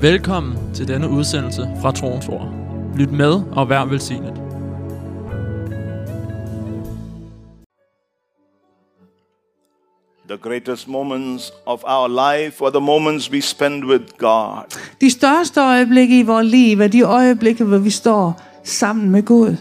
[0.00, 2.54] Velkommen til denne udsendelse fra Troens Ord.
[2.96, 4.34] Lyt med og vær velsignet.
[10.28, 14.78] The greatest moments of our life are the moments we spend with God.
[15.00, 19.56] De største øjeblikke i vores liv er de øjeblikke, hvor vi står sammen med Gud.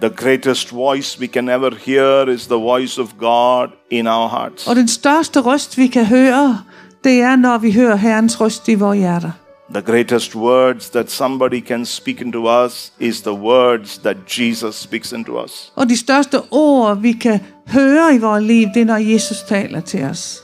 [0.00, 4.68] The greatest voice we can ever hear is the voice of God in our hearts.
[4.68, 6.58] Og den største røst, vi kan høre,
[7.04, 9.30] det er, når vi hører Herrens røst i vores hjerter.
[9.74, 15.12] The greatest words that somebody can speak into us is the words that Jesus speaks
[15.12, 15.72] into us.
[15.76, 19.80] Og de største ord, vi kan høre i vores liv, det er, når Jesus taler
[19.80, 20.42] til os.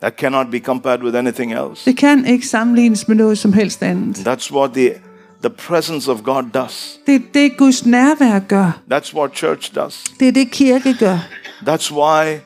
[0.00, 1.84] That cannot be compared with anything else.
[1.84, 4.16] Det kan ikke sammenlignes med noget som helst andet.
[4.16, 4.90] That's what the,
[5.42, 6.98] the presence of God does.
[7.06, 8.80] Det er det, Guds nærvær gør.
[8.92, 10.04] That's what church does.
[10.20, 11.18] Det er det, kirke gør.
[11.66, 12.38] That's why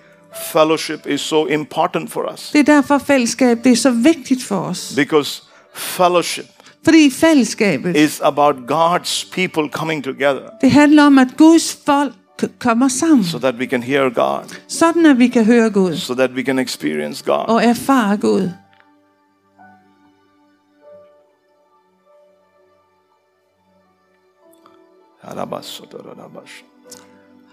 [0.52, 2.50] fellowship is so important for us.
[2.52, 4.92] Det er derfor fællesskab, det er så vigtigt for os.
[4.96, 5.42] Because
[5.74, 6.44] fellowship
[6.84, 12.12] Fordi fællesskabet, is about God's people coming together det handler om, at Guds folk
[12.58, 13.24] kommer sammen.
[13.24, 16.42] so that we can hear God, Sådan at vi kan høre Gud so that we
[16.42, 17.44] can experience God.
[17.48, 18.50] og erfare Gud.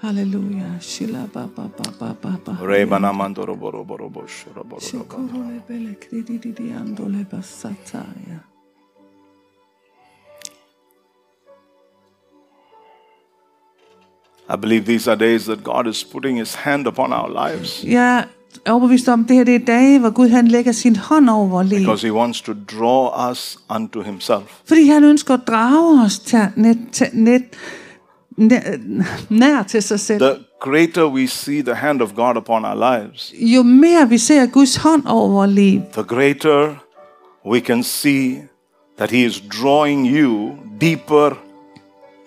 [0.04, 0.82] Halleluja.
[0.82, 2.54] Shila ba ba ba ba ba ba.
[4.80, 8.44] Shikuru bele kridi di di ando andole basataya.
[14.50, 18.24] I believe these are days that God is putting His hand upon our lives er
[18.66, 21.70] overbevist om, det her det er dage, hvor Gud han lægger sin hånd over vores
[21.70, 21.80] liv.
[21.80, 24.62] because He wants to draw us unto Himself.
[24.66, 27.44] Fordi han ønsker at drage os til, net, til, net,
[29.30, 30.20] nær til sig selv.
[30.22, 34.46] The greater we see the hand of God upon our lives, Jo mere vi ser
[34.46, 36.76] Guds hånd over vores liv, the greater
[37.46, 38.36] we can see
[38.98, 40.50] that He is drawing you
[40.82, 41.30] deeper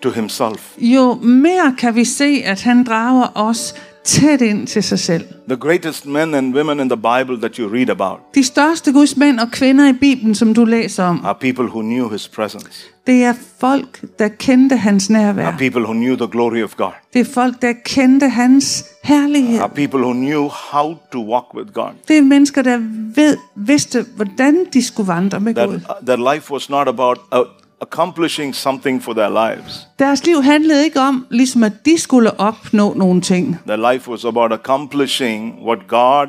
[0.01, 0.75] to Himself.
[0.77, 5.25] jo mere kan vi se, at han drager os tæt ind til sig selv.
[5.47, 9.17] The greatest men and women in the Bible that you read about De største Guds
[9.17, 12.85] mænd og kvinder i Bibelen, som du læser om, are people who knew His presence,
[13.07, 15.45] det er folk, der kendte hans nærvær.
[15.47, 19.59] are people who knew the glory of God, Det er folk, der kendte hans herlighed.
[19.59, 21.89] are people who knew how to walk with God.
[22.07, 22.77] Det er mennesker, der
[23.15, 25.75] ved, vidste, hvordan de skulle vandre med That Gud.
[25.75, 27.39] uh, their life was not about uh,
[27.81, 29.87] accomplishing something for their lives.
[29.99, 33.57] Deres liv handlede ikke om, ligesom at de skulle opnå nogle ting.
[33.67, 36.27] Their life was about accomplishing what God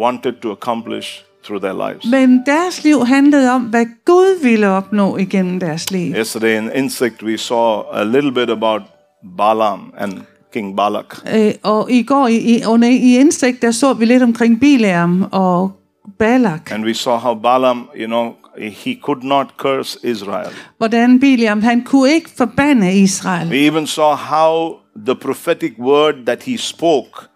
[0.00, 2.06] wanted to accomplish through their lives.
[2.06, 6.14] Men deres liv handlede om, hvad Gud ville opnå igennem deres liv.
[6.14, 8.82] Yesterday in Insect, we saw a little bit about
[9.36, 10.12] Balaam and
[10.52, 11.16] King Balak.
[11.34, 15.28] Øh, og i går i, i, under, i indsigt, der så vi lidt omkring Bileam
[15.32, 15.72] og
[16.18, 16.72] Balak.
[16.72, 20.50] And we saw how Balaam, you know, he could not curse Israel.
[20.78, 23.48] Hvordan Bileam, han kunne ikke forbande Israel.
[23.48, 24.76] We even saw how
[25.06, 27.26] the prophetic word that he spoke,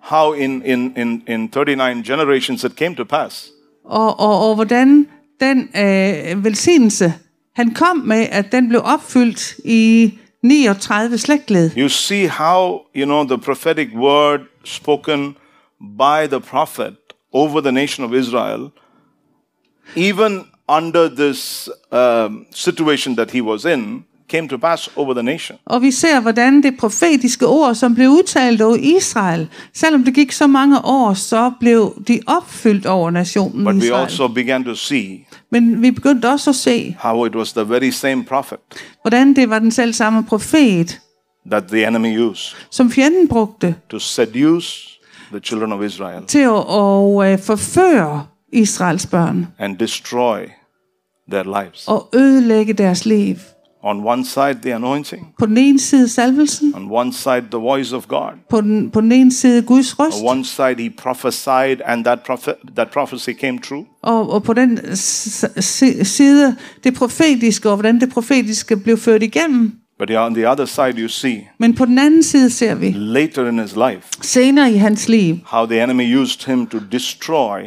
[0.00, 3.53] how in, in, in, in 39 generations it came to pass.
[3.84, 5.08] Og, og, og hvordan
[5.40, 7.14] den øh, velsignelse,
[7.54, 10.12] han kom med, at den blev opfyldt i
[10.42, 11.70] 39 slægtled.
[11.76, 15.36] You see how, you know, the prophetic word spoken
[15.98, 16.96] by the prophet
[17.32, 18.70] over the nation of Israel,
[19.96, 25.58] even under this um, situation that he was in, came to pass over the nation.
[25.66, 30.32] Og vi ser, hvordan det profetiske ord, som blev udtalt over Israel, selvom det gik
[30.32, 34.02] så mange år, så blev de opfyldt over nationen But we Israel.
[34.02, 37.90] also began to see Men vi begyndte også at se, how it was the very
[37.90, 38.58] same prophet
[39.02, 41.00] hvordan det var den selv samme profet,
[41.50, 44.88] that the enemy used som fjenden brugte to seduce
[45.30, 50.38] the children of Israel til at, at, at forføre Israels børn and destroy
[51.30, 51.88] their lives.
[51.88, 53.36] og ødelægge deres liv.
[53.86, 57.92] On one side, the anointing, På den ene side salvelsen, on one side, the voice
[57.96, 58.32] of God.
[58.50, 62.18] på den, på den ene side Guds røst, On one side, he prophesied, and that,
[62.26, 63.84] prophet, that prophecy came true.
[64.02, 69.72] og, og på den side det profetiske, og hvordan det profetiske blev ført igennem.
[69.98, 73.48] But on the other side, you see Men på den anden side ser vi later
[73.48, 77.60] in his life senere i hans liv, how the enemy used him to destroy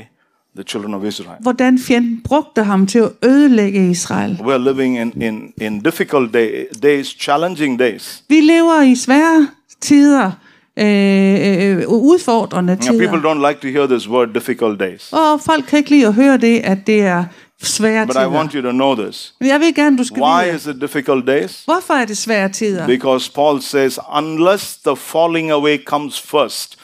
[0.57, 1.37] the children of Israel.
[1.39, 4.37] hvordan fjenden brugte ham til at ødelægge Israel.
[4.41, 8.23] We're living in, in, in difficult day, days, challenging days.
[8.29, 9.47] Vi lever i svære
[9.81, 10.31] tider,
[10.77, 13.33] øh, øh, udfordrende You know, people tider.
[13.33, 15.09] don't like to hear this word difficult days.
[15.13, 17.23] Og folk kan ikke lide at høre det, at det er
[17.61, 18.63] svære But I want tider.
[18.63, 19.33] you to know this.
[19.39, 21.61] Men jeg vil gerne, du skal Why vide, is it difficult days?
[21.65, 22.87] hvorfor er det svære tider?
[22.87, 26.76] Because Paul says, unless the falling away comes first,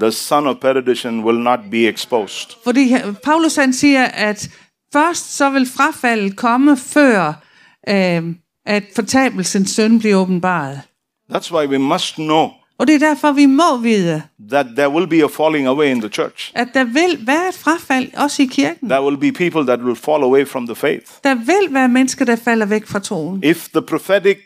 [0.00, 2.56] the son of perdition will not be exposed.
[2.64, 2.94] Fordi
[3.24, 4.50] Paulus han siger, at
[4.92, 7.32] først så vil frafaldet komme, før
[7.88, 8.22] øh,
[8.66, 10.80] at fortabelsens søn bliver åbenbaret.
[11.32, 12.48] That's why we must know
[12.78, 16.00] Og det er derfor, vi må vide, that there will be a falling away in
[16.00, 16.52] the church.
[16.54, 18.88] at der vil være et frafald, også i kirken.
[18.88, 21.06] There will be people that will fall away from the faith.
[21.24, 23.44] Der vil være mennesker, der falder væk fra troen.
[23.44, 24.38] If the prophetic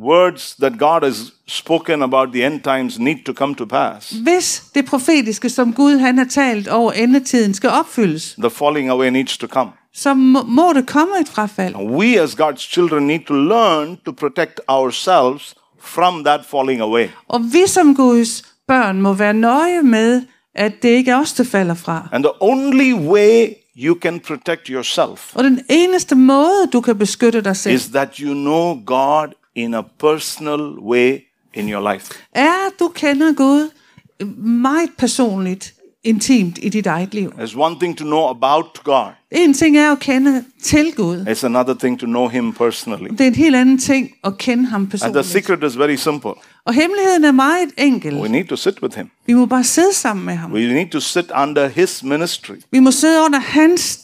[0.00, 4.62] words that God has spoken about the end times need to come to pass, Hvis
[4.74, 9.38] det profetiske, som Gud han har talt over endetiden, skal opfyldes, the falling away needs
[9.38, 9.70] to come.
[9.94, 11.74] så må, må det komme et frafald.
[11.76, 17.08] We as God's children need to learn to protect ourselves from that falling away.
[17.28, 20.22] Og vi som Guds børn må være nøje med,
[20.54, 22.08] at det ikke er os, der falder fra.
[22.12, 27.40] And the only way you can protect yourself Og den eneste måde, du kan beskytte
[27.40, 31.18] dig selv, is that you know God in a personal way
[31.54, 32.12] in your life.
[32.34, 33.70] at du kender Gud
[34.44, 37.30] meget personligt, intimt i dit eget liv.
[37.38, 41.26] There's one thing to know about God, En ting er at kende til Gud.
[41.28, 43.10] it's another thing to know Him personally.
[43.10, 45.26] Det er en helt anden ting at kende ham And the personligt.
[45.26, 46.30] secret is very simple.
[46.64, 48.30] Og hemmeligheden er meget We enkel.
[48.30, 50.52] need to sit with Him, Vi må bare sidde sammen med ham.
[50.52, 52.54] we need to sit under His ministry.
[52.70, 54.00] Vi må sidde under hans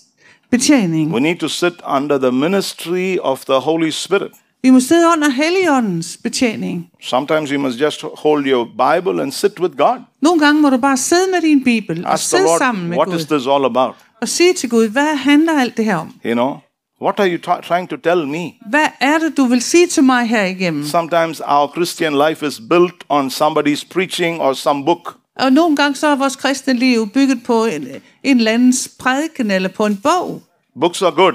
[0.50, 1.12] betjening.
[1.14, 4.30] We need to sit under the ministry of the Holy Spirit.
[4.62, 6.88] Vi må sidde under Helligåndens betjening.
[7.02, 9.98] Sometimes you must just hold your Bible and sit with God.
[10.22, 12.96] Nogle gange må du bare sidde med din bibel og Ask sidde Lord, sammen med
[12.96, 13.38] what is Gud.
[13.38, 13.94] this all about?
[14.22, 16.14] Og sige til Gud, hvad handler alt det her om?
[16.26, 16.56] You know,
[17.02, 18.52] what are you t- trying to tell me?
[18.70, 20.84] Hvad er det, du vil sige til mig her igennem?
[20.86, 25.16] Sometimes our Christian life is built on somebody's preaching or some book.
[25.38, 27.88] Og nogle gange så er vores kristne liv bygget på en,
[28.24, 30.42] en eller andens prædiken eller på en bog.
[30.80, 31.32] Books are good,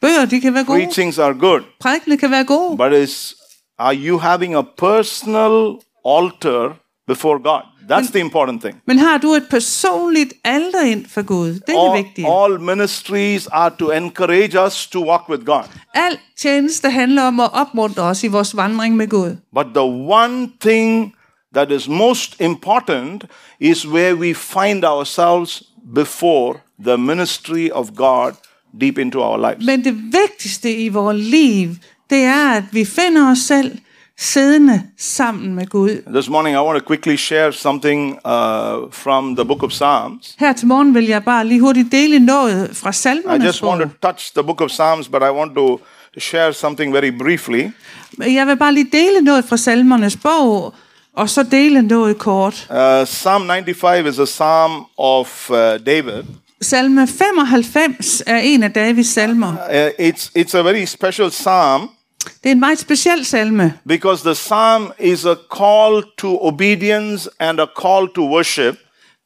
[0.00, 0.78] Bøger, de kan være gode.
[0.78, 2.76] preachings are good, Prædikene kan være gode.
[2.76, 3.34] but is
[3.78, 5.76] are you having a personal
[6.06, 6.76] altar
[7.08, 7.60] before God?
[7.90, 8.76] That's the important thing.
[8.86, 11.48] Men har du et personligt alter ind for Gud?
[11.48, 12.28] Det er det All, vigtige.
[12.28, 15.62] all ministries are to encourage us to walk with God.
[15.94, 19.36] Al tjeneste handler om at opmuntre os i vores vandring med Gud.
[19.54, 19.82] But the
[20.12, 21.14] one thing
[21.54, 23.24] that is most important
[23.60, 25.62] is where we find ourselves
[25.94, 26.54] before
[26.84, 28.32] the ministry of God
[28.80, 29.66] deep into our lives.
[29.66, 31.68] Men det vigtigste i vores liv,
[32.10, 33.78] det er, at vi finder os selv
[34.18, 36.02] siddende sammen med Gud.
[36.14, 40.34] This morning, I want to quickly share something uh, from the book of Psalms.
[40.38, 43.82] Her til morgen vil jeg bare lige hurtigt dele noget fra I salmernes just want
[43.82, 45.80] to touch the book of Psalms, but I want to
[46.18, 47.70] share something very briefly.
[48.18, 50.74] Jeg vil bare lige dele noget fra salmernes bog,
[51.16, 52.66] og så dele noget kort.
[52.70, 56.22] Uh, Psalm 95 is a psalm of uh, David.
[56.64, 59.48] Salme 95 er en af Davids salmer.
[59.48, 61.88] Uh, it's, it's a very special psalm
[62.24, 67.60] Det er en meget speciel salme, because the psalm is a call to obedience and
[67.60, 68.76] a call to worship.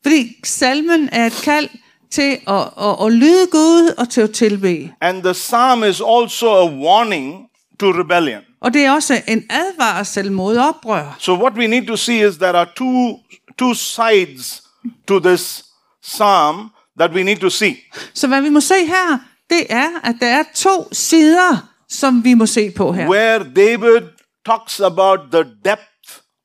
[0.02, 1.68] fordi salmen er et kald
[2.10, 4.92] til at, at, at lyde Gud og til at tilbe.
[5.00, 7.46] And the psalm is also a warning
[7.80, 8.40] to rebellion.
[8.60, 11.16] Og det er også en advarsel mod oprør.
[11.18, 13.18] So what we need to see is there are two,
[13.58, 14.62] two sides
[15.08, 15.64] to this
[16.02, 17.76] psalm that we need to see.
[18.14, 19.18] Så hvad vi må se her,
[19.50, 23.08] det er, at der er to sider, som vi må se på her.
[23.08, 24.02] Where David
[24.46, 25.84] talks about the depth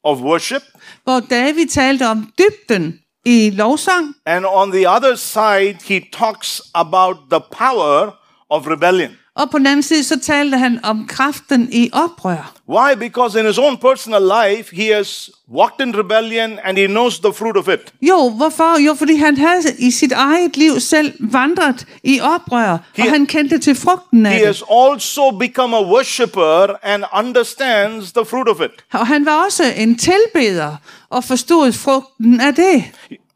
[0.03, 0.61] of worship,
[1.03, 7.17] Hvor David talte om dybden i lovsang, and on the other side, he talks about
[7.31, 8.11] the power
[8.49, 9.11] of rebellion.
[9.35, 12.53] Og på den anden side, så talte han om kraften i oprør.
[12.69, 12.95] Why?
[12.99, 17.33] Because in his own personal life, he has walked in rebellion and he knows the
[17.33, 17.93] fruit of it.
[18.01, 18.79] Jo, hvorfor?
[18.85, 23.25] Jo, fordi han havde i sit eget liv selv vandret i oprør, He- og han
[23.25, 24.47] kendte til frugten af He det.
[24.47, 28.71] has also become a worshiper and understands the fruit of it.
[28.93, 30.75] Og han var også en tilbeder
[31.09, 32.83] og forstod frugten af det.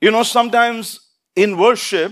[0.04, 1.00] You know, sometimes
[1.38, 2.12] in worship,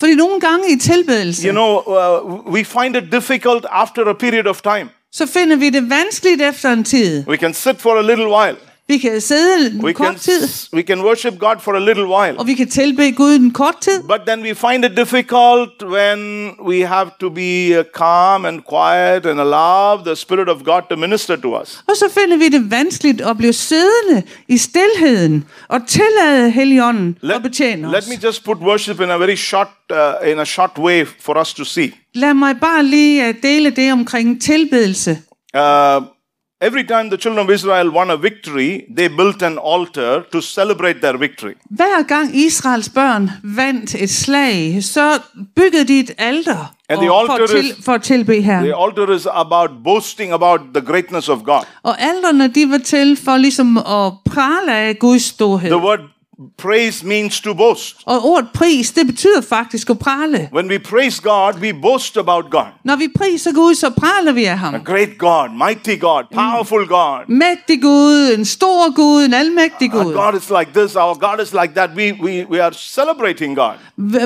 [0.00, 4.46] Fordi nogle gange i tilbedelse, you know, uh, we find it difficult after a period
[4.46, 4.88] of time.
[5.12, 7.28] så finder vi det vanskeligt efter en tid.
[7.28, 8.56] We can sit for a little while.
[8.88, 12.04] Vi kan sidde en We can, kort tid, we can worship God for a little
[12.06, 12.38] while.
[12.38, 14.02] og vi kan tilbede Gud en kort tid.
[14.02, 19.26] But then we find it difficult when we have to be uh, calm and quiet
[19.26, 21.80] and allow the Spirit of God to minister to us.
[21.88, 27.42] Og så finder vi det vanskeligt at blive siddende i stilheden og tillade Helligånden at
[27.42, 28.08] betjene let os.
[28.08, 31.54] me just put worship in a very short, uh, in a short way for us
[31.54, 31.92] to see.
[32.14, 35.10] Lad mig bare lige uh, dele det omkring tilbedelse.
[35.54, 35.60] Uh,
[36.60, 41.00] every time the children of Israel won a victory, they built an altar to celebrate
[41.00, 41.54] their victory.
[41.70, 45.20] Hver gang Israels børn vandt et slag, så
[45.56, 48.60] byggede de et alter And the for, altar at til, for at tilbe her.
[48.60, 51.62] The altar is about boasting about the greatness of God.
[51.82, 55.70] Og alterne, de var til for ligesom at prale af Guds storhed.
[55.70, 56.00] The word
[56.58, 57.96] praise means to boast.
[58.06, 60.48] Og ordet pris, det betyder faktisk at prale.
[60.52, 62.66] When we praise God, we boast about God.
[62.84, 64.74] Når vi priser Gud, så praler vi af ham.
[64.74, 67.28] A great God, mighty God, powerful God.
[67.28, 70.14] Mægtig Gud, en stor Gud, en almægtig Our Gud.
[70.14, 71.90] God is like this, our God is like that.
[71.96, 73.74] We, we, we are celebrating God.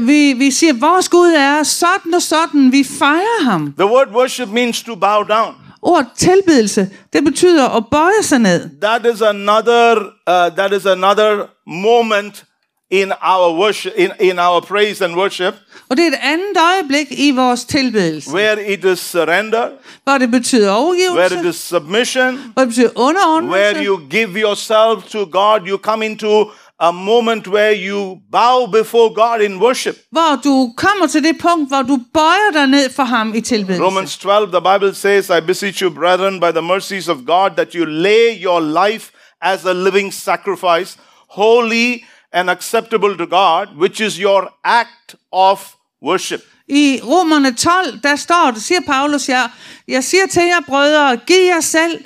[0.03, 2.73] Vi, vi siger, vores Gud er sådan og sådan.
[2.73, 3.75] Vi fejrer ham.
[3.79, 5.55] The word worship means to bow down.
[5.83, 8.71] Ordet tilbedelse, det betyder at bøje sig ned.
[8.81, 9.97] That is another,
[10.29, 12.45] uh, that is another moment
[12.91, 15.55] in our worship, in, in our praise and worship,
[15.89, 19.69] Og det er et andet øjeblik i vores tilbedelse, where it is surrender,
[20.05, 24.41] hvor det betyder where it overgivelse, is submission, hvor det betyder where underordnelse, you give
[24.41, 25.61] yourself to God.
[25.69, 29.97] You come into a moment where you bow before God in worship.
[30.11, 33.85] hvor du kommer til det punkt, hvor du bøjer dig ned for ham i tilbedelse.
[33.85, 37.73] Romans 12, the Bible says, I beseech you, brethren, by the mercies of God, that
[37.75, 39.11] you lay your life
[39.43, 40.97] as a living sacrifice,
[41.29, 46.41] holy and acceptable to God, which is your act of worship.
[46.69, 49.51] I Romerne 12, der står, det siger Paulus, jeg,
[49.89, 52.05] jeg siger til jer, brødre, giv jer selv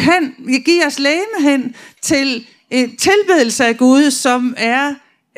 [0.00, 4.88] hen, giv jeres læme hen til en tilbedelse af Gud, som er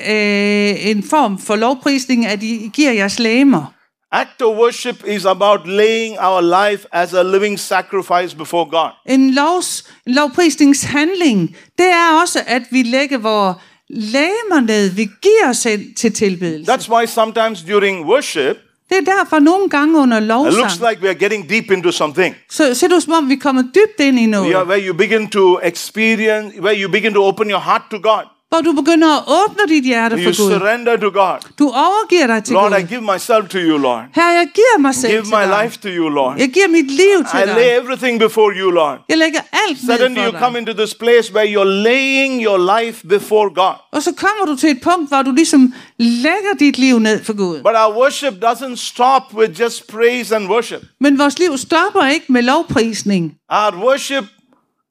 [0.00, 3.74] øh, en form for lovprisning, at I giver jeres læmer.
[4.12, 8.90] Act of worship is about laying our life as a living sacrifice before God.
[9.06, 13.56] En, lovs, en lovprisningshandling, det er også, at vi lægger vores
[13.90, 16.72] læmer ned, vi giver os hen til tilbedelse.
[16.72, 18.56] That's why sometimes during worship,
[18.88, 21.92] Det er derfor nogle gange under it looks lovsang, like we are getting deep into
[21.92, 22.36] something.
[22.50, 24.54] så ser du som om, vi kommer dybt ind i noget.
[24.54, 28.24] Are, where you begin to experience, where you begin to open your heart to God.
[28.54, 30.50] Hvor du begynder at åbne dit hjerte You for Gud.
[30.52, 31.38] surrender to God.
[31.58, 32.88] Du overgiver dig til Lord, I Gud.
[32.88, 34.02] give myself to you, Lord.
[34.14, 35.62] Her, jeg giver mig selv Give til my dig.
[35.62, 36.38] life to you, Lord.
[36.38, 37.76] Jeg giver mit liv til I lay dig.
[37.80, 38.98] everything before you, Lord.
[39.08, 40.58] Jeg lægger alt ned Suddenly you for come dig.
[40.60, 43.74] into this place where you're laying your life before God.
[43.92, 47.32] Og så kommer du til et punkt, hvor du ligesom lægger dit liv ned for
[47.36, 47.56] Gud.
[47.68, 50.80] But our worship doesn't stop with just praise and worship.
[51.00, 53.34] Men vores liv stopper ikke med lovprisning.
[53.50, 54.24] Our worship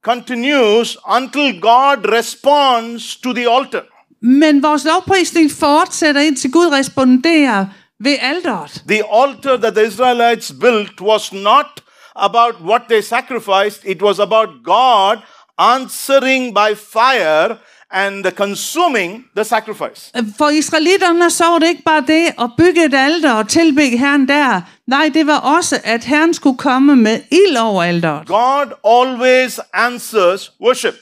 [0.04, 3.82] continues until God responds to the altar.
[4.22, 7.66] Men vores lovprisning fortsætter indtil Gud responderer
[8.00, 8.84] ved alderet.
[8.88, 11.82] The altar that the Israelites built was not
[12.16, 15.18] about what they sacrificed, it was about God
[15.58, 17.58] answering by fire
[17.94, 20.12] and consuming the sacrifice.
[20.38, 24.28] For israelitterne så var det ikke bare det at bygge et alter og tilbede Herren
[24.28, 24.62] der.
[24.88, 28.28] Nej, det var også, at Herren skulle komme med ild over alderet.
[28.28, 30.94] God always answers worship.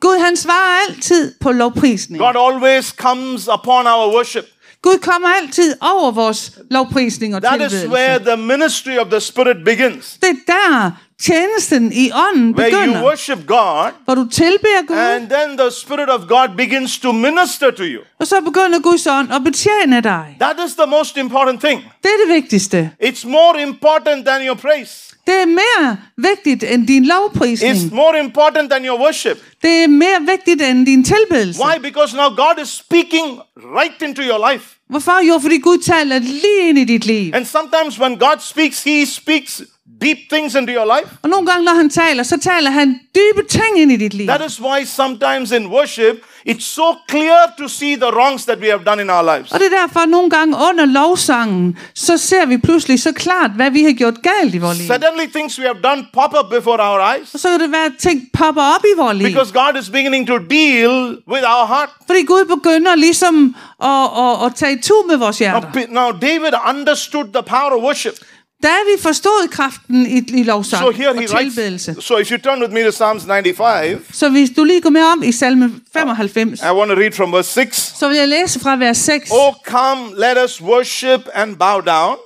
[0.00, 2.22] Gud han svarer altid på lovprisning.
[2.22, 4.44] God always comes upon our worship.
[4.82, 9.56] Gud kommer altid over vores lovprisning og That is where the ministry of the Spirit
[9.64, 10.18] begins.
[10.22, 10.90] Det er der
[11.22, 13.02] tjenesten i ånden Where you begynder.
[13.02, 17.70] worship God, Hvor du tilbeder Gud, and then the Spirit of God begins to minister
[17.70, 18.02] to you.
[18.20, 20.36] og så begynder Guds ånd at betjene dig.
[20.40, 21.80] That is the most important thing.
[22.02, 22.90] Det er det vigtigste.
[23.04, 25.09] It's more important than your praise.
[25.26, 27.76] Det er mere vigtigt end din lovprisning.
[27.76, 29.38] It's more important than your worship.
[29.62, 31.60] Det er mere vigtigt end din tilbedelse.
[31.64, 31.78] Why?
[31.82, 34.64] Because now God is speaking right into your life.
[34.88, 35.26] Hvorfor?
[35.28, 37.34] Jo, fordi Gud taler lige ind i dit liv.
[37.34, 39.62] And sometimes when God speaks, He speaks
[40.00, 41.16] deep things into your life.
[41.22, 44.26] Og nogle gange, når han taler, så taler han dybe ting ind i dit liv.
[44.26, 46.16] That is why sometimes in worship,
[46.48, 49.52] it's so clear to see the wrongs that we have done in our lives.
[49.52, 53.50] Og det er derfor, at nogle gange under lovsangen, så ser vi pludselig så klart,
[53.50, 54.86] hvad vi har gjort galt i vores liv.
[54.86, 57.84] Suddenly, things we have done pop up before our eyes Og så kan det være,
[57.84, 59.26] at ting popper op i vores liv.
[59.26, 60.92] because God is beginning to deal
[61.32, 61.88] with our heart.
[62.06, 63.88] Fordi Gud begynder ligesom at,
[64.24, 65.68] at, at tage tu med vores Now, hjerter.
[65.68, 68.14] P- now, David understood the power of worship.
[68.62, 71.90] Da vi forstod kraften i, i lovsang So here og he tilbedelse.
[71.92, 72.06] writes.
[72.06, 75.02] So if you turn with me to Psalms 95, Så hvis du lige går med
[75.02, 77.92] om i salme 95, I want to read from verse 6.
[77.98, 79.30] så vil jeg læse fra vers 6.
[79.30, 82.16] Oh, come, let us worship and bow down.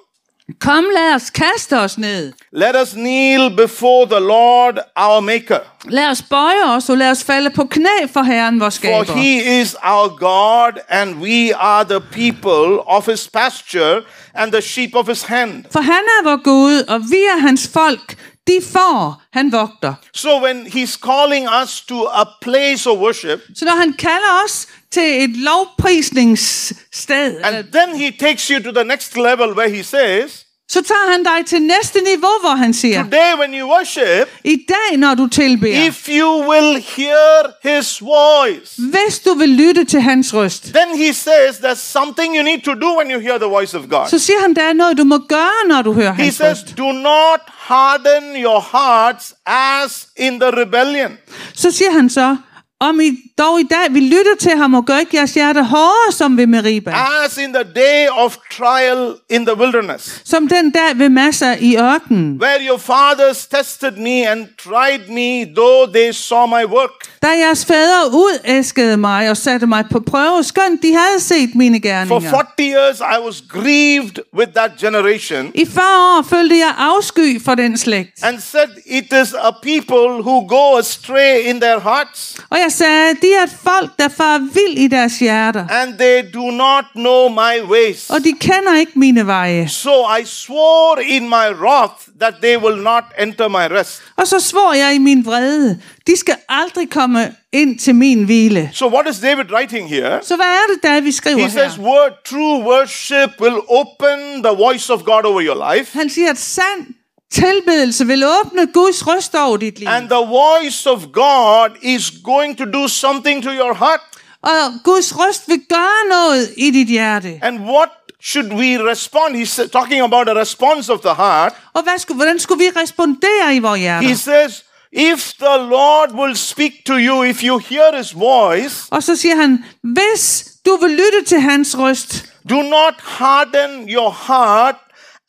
[0.60, 2.32] Kom, lad os kaste os ned.
[2.52, 5.58] Let us kneel before the Lord our Maker.
[5.88, 9.12] Lad os bøje os, og lad os falde på knæ for Herren, vores For skaber.
[9.20, 14.02] he is our God, and we are the people of his pasture
[14.34, 15.64] and the sheep of his hand.
[15.70, 18.16] For han er vor Gud, og vi er hans folk.
[18.46, 19.94] De får, han vogter.
[20.14, 24.66] So when he's calling us to a place of worship, Så når han kalder os
[24.94, 30.40] til et lovprisningssted, and then he takes you to the next level where he says,
[30.68, 34.56] så tager han dig til næste niveau, hvor han siger, Today when you worship, i
[34.68, 40.00] dag, når du tilbeder, if you will hear his voice, hvis du vil lytte til
[40.00, 43.48] hans røst, then he says there's something you need to do when you hear the
[43.48, 44.08] voice of God.
[44.08, 46.50] så siger han, der er noget, du må gøre, når du hører He hans says,
[46.50, 46.74] røst.
[46.78, 51.12] Do not harden your hearts as in the rebellion.
[51.54, 52.36] Så siger han så,
[52.80, 56.12] om I dog i dag vil lytte til ham og gør ikke jeres hjerte hårdere
[56.12, 56.92] som ved Meriba.
[57.24, 61.76] as in the day of trial in the wilderness, Som den dag ved masser i
[61.76, 62.38] ørkenen.
[62.42, 66.90] where your fathers tested me and tried me, though they saw my work.
[67.22, 71.80] Da jeres fader udæskede mig og satte mig på prøve, skønt de havde set mine
[71.82, 72.30] For gerninger.
[72.30, 75.84] 40 years I was grieved with that generation I 40
[76.18, 78.22] år følte jeg afsky for den slægt.
[78.22, 83.14] and said, It is a people who go astray in their hearts, Og jeg sagde,
[83.22, 85.66] de er et folk, der farer vild i deres hjerter.
[85.70, 88.10] and they do not know my ways.
[88.10, 89.68] Og de kender ikke mine veje.
[89.68, 89.90] So
[90.20, 94.02] I swore in my wrath that they will not enter my rest.
[94.16, 98.70] Og så svor jeg i min vrede, de skal aldrig komme ind til min hvile.
[98.72, 100.18] So what is David writing here?
[100.22, 101.84] Så hvad er det, vi skriver He says, her?
[101.84, 105.98] word, true worship will open the voice of God over your life.
[105.98, 106.86] Han siger, at sand
[107.34, 109.88] tilbedelse vil åbne Guds røst over dit liv.
[109.88, 114.00] And the voice of God is going to do something to your heart.
[114.42, 117.38] Og Guds røst vil gøre noget i dit hjerte.
[117.42, 117.88] And what
[118.22, 119.36] should we respond?
[119.36, 121.52] He's talking about a response of the heart.
[121.72, 124.08] Og hvad skulle, hvordan skulle vi respondere i vores hjerter?
[124.08, 129.02] He says, if the Lord will speak to you, if you hear his voice, Og
[129.02, 134.76] så siger han, hvis du vil lytte til hans røst, do not harden your heart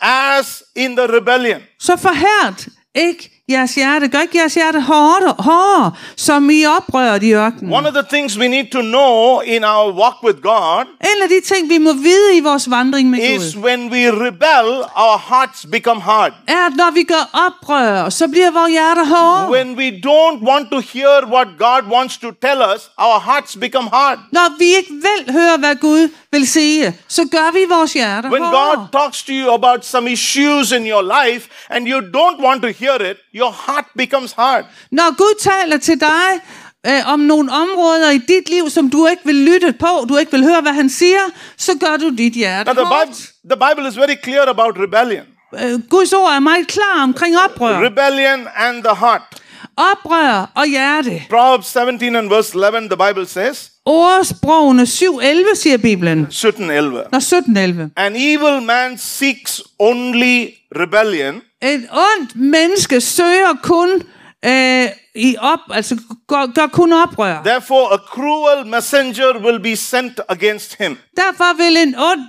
[0.01, 1.61] as in the rebellion.
[1.79, 4.07] så forhærd ikke jeres hjerte.
[4.07, 7.73] Gør ikke jeres hjerte hårdere, hårdere som I oprører i ørkenen.
[7.73, 11.29] One of the things we need to know in our walk with God En af
[11.29, 15.17] de ting, vi må vide i vores vandring med is Gud, when we rebel, our
[15.29, 16.33] hearts become hard.
[16.47, 19.51] er, at når vi gør oprør, så bliver vores hjerter hårde.
[19.51, 23.89] When we don't want to hear what God wants to tell us, our hearts become
[23.93, 24.19] hard.
[24.31, 28.43] Når vi ikke vil høre, hvad Gud vil sige, så gør vi vores hjerter When
[28.43, 28.77] hårde.
[28.77, 32.69] God talks to you about some issues in your life and you don't want to
[32.79, 34.65] hear it, your heart becomes hard.
[34.91, 36.29] Når Gud taler til dig
[36.87, 40.31] øh, om nogle områder i dit liv, som du ikke vil lytte på, du ikke
[40.31, 41.23] vil høre, hvad han siger,
[41.57, 43.09] så gør du dit hjerte Now, the hårdt.
[43.09, 45.25] Bible, the Bible is very clear about rebellion.
[45.63, 47.79] Øh, Guds ord er meget klar omkring oprør.
[47.85, 49.21] Rebellion and the heart.
[49.77, 51.21] Oprør og hjerte.
[51.29, 56.27] Proverbs 17 and verse 11, the Bible says, Ordsprogene 7.11, siger Bibelen.
[56.31, 56.61] 17:11.
[57.11, 57.93] Nå, 17.11.
[57.97, 63.89] An evil man seeks only rebellion, Et ondt menneske søger kun
[64.45, 65.97] øh, i op, altså
[66.27, 67.41] gør, gør kun oprør.
[67.43, 70.97] therefore a cruel messenger will be sent against him.
[71.17, 72.21] Derfor vil en ond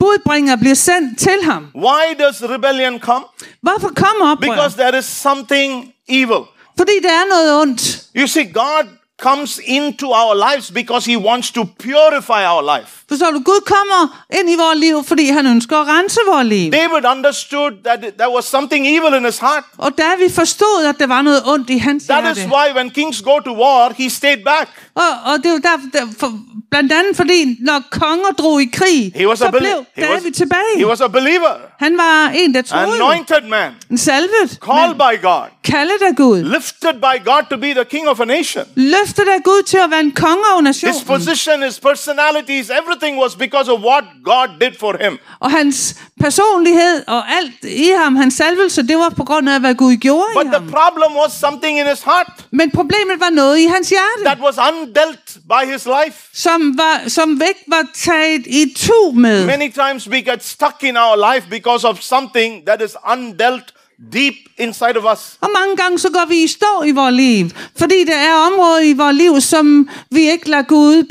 [0.00, 1.66] budbringer blive sendt til ham.
[1.74, 3.24] Why does rebellion come?
[3.62, 4.54] Hvorfor kommer oprør?
[4.54, 6.42] Because there is something evil.
[6.78, 8.02] Fordi der er noget ondt.
[8.16, 8.84] You see, God
[9.28, 12.90] comes into our lives because He wants to purify our life.
[13.08, 13.40] Forstår du?
[13.40, 16.72] Gud kommer ind i vores liv, fordi han ønsker at rense vores liv.
[16.72, 19.64] David understood that there was something evil in his heart.
[19.78, 22.54] Og da vi forstod, at der var noget ondt i hans That is hjerte.
[22.54, 24.68] why when kings go to war, he stayed back.
[24.94, 25.02] Og,
[25.32, 26.32] og det er jo derfor, der, for,
[26.70, 30.02] blandt andet fordi, når konger drog i krig, He was så a, blev belie- he
[30.02, 30.76] David was, tilbage.
[30.76, 32.94] he was a believer, Han var en, der troede.
[32.94, 34.58] anointed man, En salvet.
[34.70, 36.42] called by God, kaldet af Gud.
[36.42, 38.64] lifted by God to be the king of a nation.
[38.76, 41.06] Løftet af Gud til at være en konge His nationen.
[41.06, 45.18] position, his personalities, everything was because of what God did for him.
[45.40, 49.74] Og hans personlighed og alt i ham, hans salvelse, det var på grund af, hvad
[49.74, 50.70] Gud gjorde But i the ham.
[50.70, 54.54] problem was something in his heart Men problemet var noget i hans hjerte, that was
[54.82, 56.28] undealt by his life.
[56.32, 59.46] som, var, som ikke var taget i tu med.
[59.46, 63.74] Many times we get stuck in our life because of something that is undealt
[64.12, 65.38] deep inside of us.
[65.40, 68.80] Og mange gange så går vi i stå i vores liv, fordi der er områder
[68.80, 71.04] i vores liv, som vi ikke lader Gud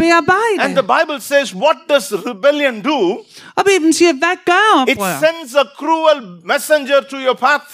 [0.60, 0.84] And the.
[0.84, 3.26] Bible says, what does rebellion do?
[3.56, 5.20] Og Bibelen siger, hvad gør It oprør?
[5.20, 7.66] sends a cruel messenger to your path.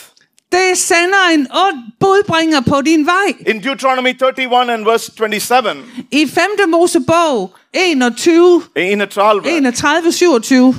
[0.52, 3.54] Det sender en ond budbringer på din vej.
[3.56, 6.70] In Deuteronomy 31 and verse 27, I 5.
[6.70, 10.76] Mosebog 21, in a trial, 31, 27,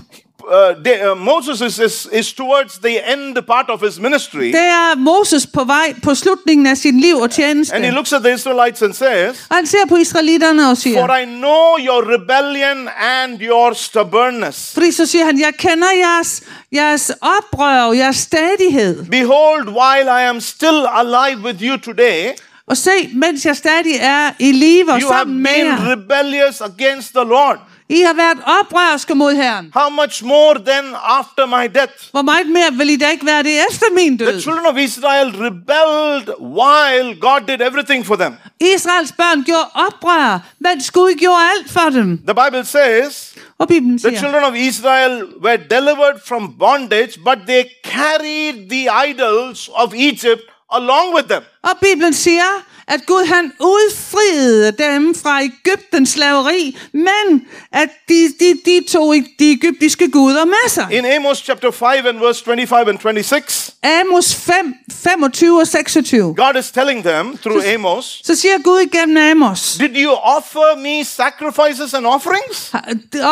[0.49, 4.45] uh, the, uh, Moses is, is, is towards the end part of his ministry.
[4.47, 7.75] det er Moses på vej på slutningen af sit liv og tjeneste.
[7.75, 10.83] And he looks at the Israelites and says, Og han ser på israelitterne og For
[10.83, 14.73] siger, I know your rebellion and your stubbornness.
[14.75, 16.43] fordi så siger han, jeg kender jeres,
[16.75, 19.05] jeres oprør og jeres stadighed.
[19.11, 22.29] Behold, while I am still alive with you today,
[22.67, 25.91] Og se, mens jeg stadig er i live og you have sammen med been jer.
[25.93, 27.59] rebellious against the Lord.
[27.91, 29.73] I har været oprørske mod Herren.
[29.77, 31.93] How much more then after my death?
[32.11, 34.41] Hvor meget mere vil I da ikke være det efter min The død?
[34.41, 38.35] children of Israel rebelled while God did everything for them.
[38.61, 42.19] Israels børn gjorde oprør, mens Gud gjorde alt for dem.
[42.27, 47.39] The Bible says Og Bibelen the siger, children of Israel were delivered from bondage, but
[47.47, 51.43] they carried the idols of Egypt along with them.
[51.63, 52.51] og Bibelen siger,
[52.89, 59.53] at Gud han udfriede dem fra Ægyptens slaveri, men at de, de, de tog de
[59.53, 60.87] egyptiske guder med sig.
[60.91, 66.35] In Amos chapter 5 and verse 25 and 26, Amos 5, 25 og 26.
[66.37, 71.05] God is telling them through Amos, Så siger Gud igennem Amos, Did you offer me
[71.05, 72.73] sacrifices and offerings?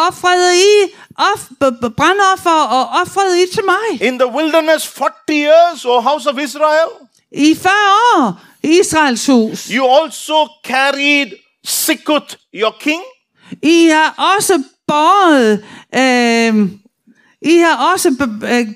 [0.09, 1.43] offrede I off,
[1.97, 4.09] brandoffer og offrede I til mig.
[4.09, 6.89] In the wilderness 40 years, O house of Israel?
[7.33, 7.73] I 40
[8.17, 9.71] år Israels hus.
[9.71, 11.33] You also carried
[11.65, 13.03] Sikut, your king?
[13.63, 16.71] I har også båret, øh,
[17.43, 18.09] I har også
[18.45, 18.67] øh,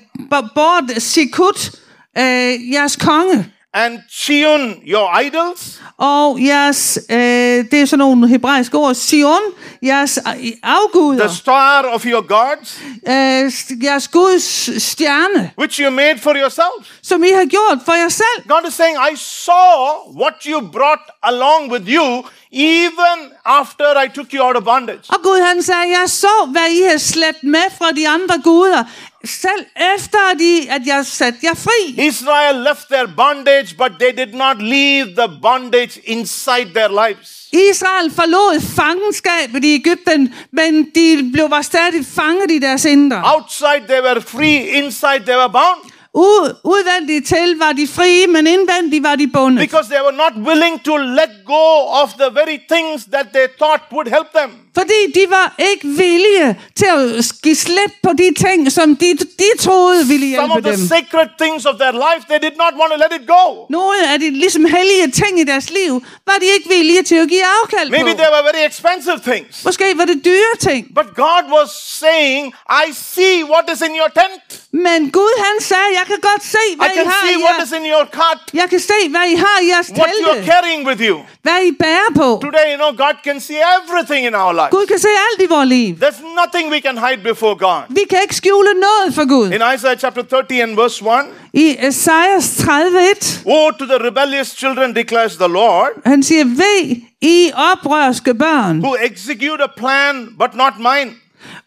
[0.55, 1.71] båret Sikut,
[2.17, 5.81] øh, jeres konge, And Chion, your idols?
[5.97, 9.41] og jeres, øh, det er sådan nogle hebraiske ord, Sion,
[9.83, 16.19] jeres øh, afguder, The star of your gods, øh, jeres Guds stjerne, which you made
[16.19, 16.87] for yourself.
[17.03, 18.47] som I har gjort for jer selv.
[18.47, 24.27] God is saying, I saw what you brought along with you even after I took
[24.33, 25.01] you out of bondage.
[25.09, 28.83] Og Gud han sagde, jeg så, hvad I har slæbt med fra de andre guder,
[29.25, 32.05] selv efter de, at jeg satte jer fri.
[32.07, 37.41] Israel left their bondage, but they did not leave the bondage inside their lives.
[37.53, 43.21] Israel forlod fangenskabet i Ægypten, men de blev var stadig fanget i deres indre.
[43.35, 45.90] Outside they were free, inside they were bound.
[46.13, 49.59] Ud, udvendigt til var de frie, men indvendigt var de bundet.
[49.59, 51.65] Because they were not willing to let go
[52.03, 54.49] of the very things that they thought would help them.
[54.79, 59.49] Fordi de var ikke villige til at give slip på de ting, som de, de
[59.59, 60.87] troede ville Some of hjælpe the dem.
[60.95, 63.45] sacred things of their life, they did not want to let it go.
[63.69, 65.93] Nogle af de ligesom hellige ting i deres liv,
[66.29, 68.17] var de ikke villige til at give afkald Maybe på.
[68.21, 69.65] they were very expensive things.
[69.65, 70.81] Måske var det dyre ting.
[70.99, 71.69] But God was
[72.03, 72.43] saying,
[72.85, 74.41] I see what is in your tent.
[74.87, 77.71] Men Gud han sagde, jeg kan godt se, hvad I I can see what is
[77.79, 80.51] in your cart, Jeg kan se, hvad I har i jeres what you are telte.
[80.51, 81.17] carrying with you.
[81.45, 82.27] Hvad I bærer på.
[82.47, 84.69] Today, you know, God can see everything in our life.
[84.77, 85.87] Gud kan se alt i vores liv.
[86.03, 87.81] There's nothing we can hide before God.
[87.89, 89.47] Vi kan ikke skjule noget for Gud.
[89.57, 91.09] In Isaiah chapter 30 and verse 1,
[91.53, 97.51] I Esajas 30.1, Woe to the rebellious children, declares the Lord, han siger, ved I
[97.71, 101.11] oprørske børn, who execute a plan but not mine,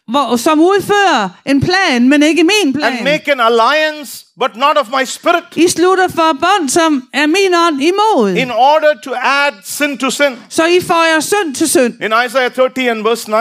[0.07, 3.03] hvor, som udfører en plan, men ikke min and plan.
[3.03, 7.81] make an alliance but not of my spirit, I slutter forbund, som er min ånd
[7.81, 8.35] imod.
[8.37, 10.35] in order to add sin to sin.
[10.49, 11.93] Så I får jer synd til synd.
[12.03, 13.35] In Isaiah 30 and verse 9,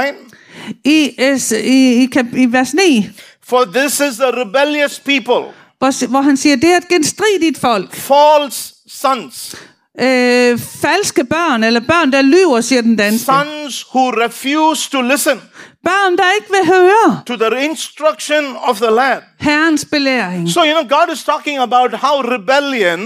[0.85, 3.09] I, es- i, i, kap- i vers 9,
[3.49, 7.95] For this is the rebellious people, hvor, hvor han siger, det er et genstridigt folk.
[7.95, 9.55] false sons,
[10.01, 13.25] Øh, falske børn, eller børn, der lyver, siger den danske.
[13.25, 15.41] sons who refuse to listen
[15.85, 19.21] Børn, der ikke vil høre to the instruction of the lad.
[19.41, 20.51] Herrens belæring.
[20.51, 23.01] So, you know, God is talking about how rebellion,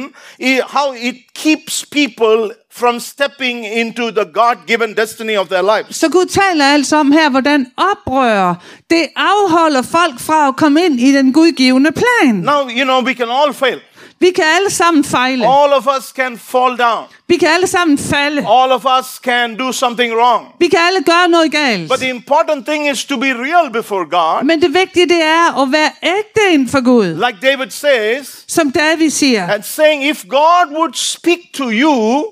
[0.69, 5.97] how it keeps people from stepping into the God given destiny of their lives.
[5.97, 8.55] Så Gud taler altså om her, hvordan oprør,
[8.91, 12.35] det afholder folk fra at komme ind i den gudgivende plan.
[12.35, 13.81] Now, you know, we can all fail.
[14.21, 15.47] Vi kan alle sammen fejle.
[15.47, 17.05] All of us can fall down.
[17.29, 18.47] Vi kan alle sammen falde.
[18.49, 20.47] All of us can do something wrong.
[20.59, 21.89] Vi kan alle gøre noget galt.
[21.89, 24.45] But the important thing is to be real before God.
[24.45, 27.27] Men det vigtige, det er at være ægte inden for Gud.
[27.27, 29.49] Like David says, Som David siger.
[29.53, 32.25] and saying, if God would speak to you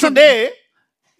[0.00, 0.54] today, som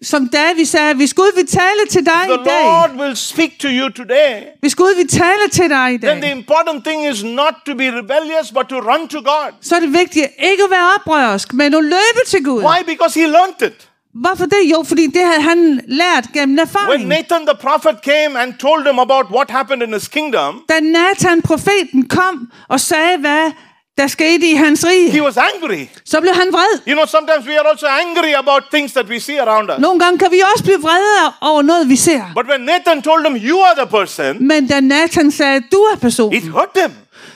[0.09, 2.63] David sagde, hvis Gud vil tale til dig the i dag.
[2.63, 4.33] Lord will speak to you today.
[4.59, 6.31] Hvis Gud vil tale til dig i Then the dag.
[6.31, 9.51] important thing is not to be rebellious, but to run to God.
[9.61, 12.63] Så er det vigtigt ikke at være oprørsk, men at løbe til Gud.
[12.63, 12.83] Why?
[12.85, 13.87] Because he learned it.
[14.13, 14.61] Hvorfor det?
[14.71, 17.07] Jo, fordi det havde han lært gennem When erfaring.
[17.07, 21.41] Nathan the prophet came and told him about what happened in his kingdom, Da Nathan
[21.41, 23.51] profeten kom og sagde, hvad
[23.97, 25.85] der skete i hans he rige, was angry.
[26.05, 26.73] så blev han vred.
[26.87, 29.79] You know, sometimes we are also angry about things that we see around us.
[29.79, 32.21] Nogle gange kan vi også blive vrede over noget, vi ser.
[32.35, 35.93] But when Nathan told him, You are the person, Men da Nathan sagde, du er
[35.95, 36.91] it personen, hurt him.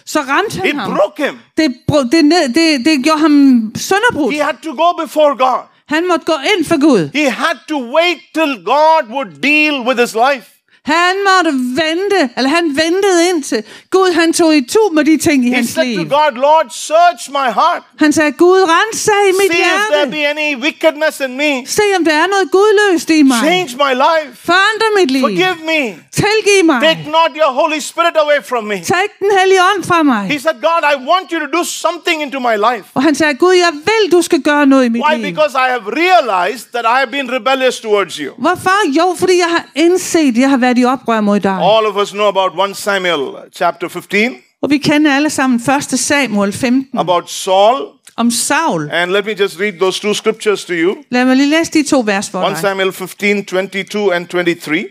[0.06, 0.92] så ramte han It ham.
[0.96, 1.40] broke him.
[1.58, 1.76] Det,
[2.12, 4.36] det, ned- det, det gjorde ham sønderbrudt.
[4.36, 5.60] He had to go before God.
[5.90, 7.10] Han måtte gå ind for Gud.
[7.16, 10.48] He had to wait till God would deal with his life.
[10.86, 15.46] Han måtte vente, eller han ventede indtil Gud han tog i tu med de ting
[15.46, 15.98] i He hans liv.
[15.98, 17.82] to God, Lord, search my heart.
[18.00, 20.12] Han sagde, Gud rensag i mit See if there hjerte.
[20.12, 21.52] be any wickedness in me.
[21.68, 23.38] Se om der er noget gudløst i mig.
[23.38, 24.30] Change my life.
[24.50, 25.22] Forandre mit liv.
[25.22, 25.82] Forgive me.
[26.22, 26.80] Tilgiv mig.
[26.82, 28.78] Take not your Holy Spirit away from me.
[28.92, 30.24] Tag ikke den hellige ånd fra mig.
[30.36, 32.86] He said, God, I want you to do something into my life.
[32.94, 35.16] Og han sagde, Gud, jeg vil, du skal gøre noget i mit Why?
[35.18, 35.26] liv.
[35.34, 38.30] Because I have realized that I have been rebellious towards you.
[38.38, 38.78] Hvorfor?
[39.00, 41.52] Jo, fordi jeg har indset, jeg har været i oprør mod dig.
[41.52, 43.22] All of us know about 1 Samuel
[43.54, 45.60] chapter 15, Og vi kender alle sammen
[45.92, 46.00] 1.
[46.00, 48.90] Samuel 15 about Saul om Saul.
[48.92, 50.96] And let me just read those two scriptures to you.
[51.12, 52.58] Lad mig lige læse de to vers for 1 dig.
[52.58, 54.86] Samuel 15, 22 and 23.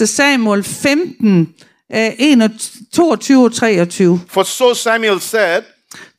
[0.00, 0.08] 1.
[0.08, 1.54] Samuel 15,
[1.94, 4.20] øh, 21, 22 og 23.
[4.28, 5.62] For so Samuel said,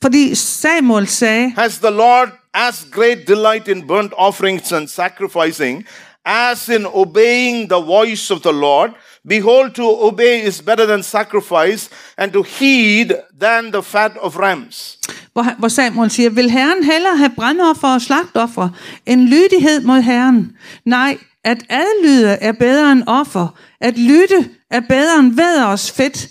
[0.01, 5.85] Fordi Samuel sagde, Has the Lord as great delight in burnt offerings and sacrificing
[6.27, 8.91] as in obeying the voice of the Lord?
[9.27, 14.97] Behold, to obey is better than sacrifice, and to heed than the fat of rams.
[15.33, 18.69] hvor, hvor Samuel siger, vil Herren hellere have brandoffer og slagtoffer
[19.05, 20.51] end lydighed mod Herren?
[20.85, 23.57] Nej, at adlyde er bedre end offer.
[23.81, 26.27] At lytte er bedre end væders fedt.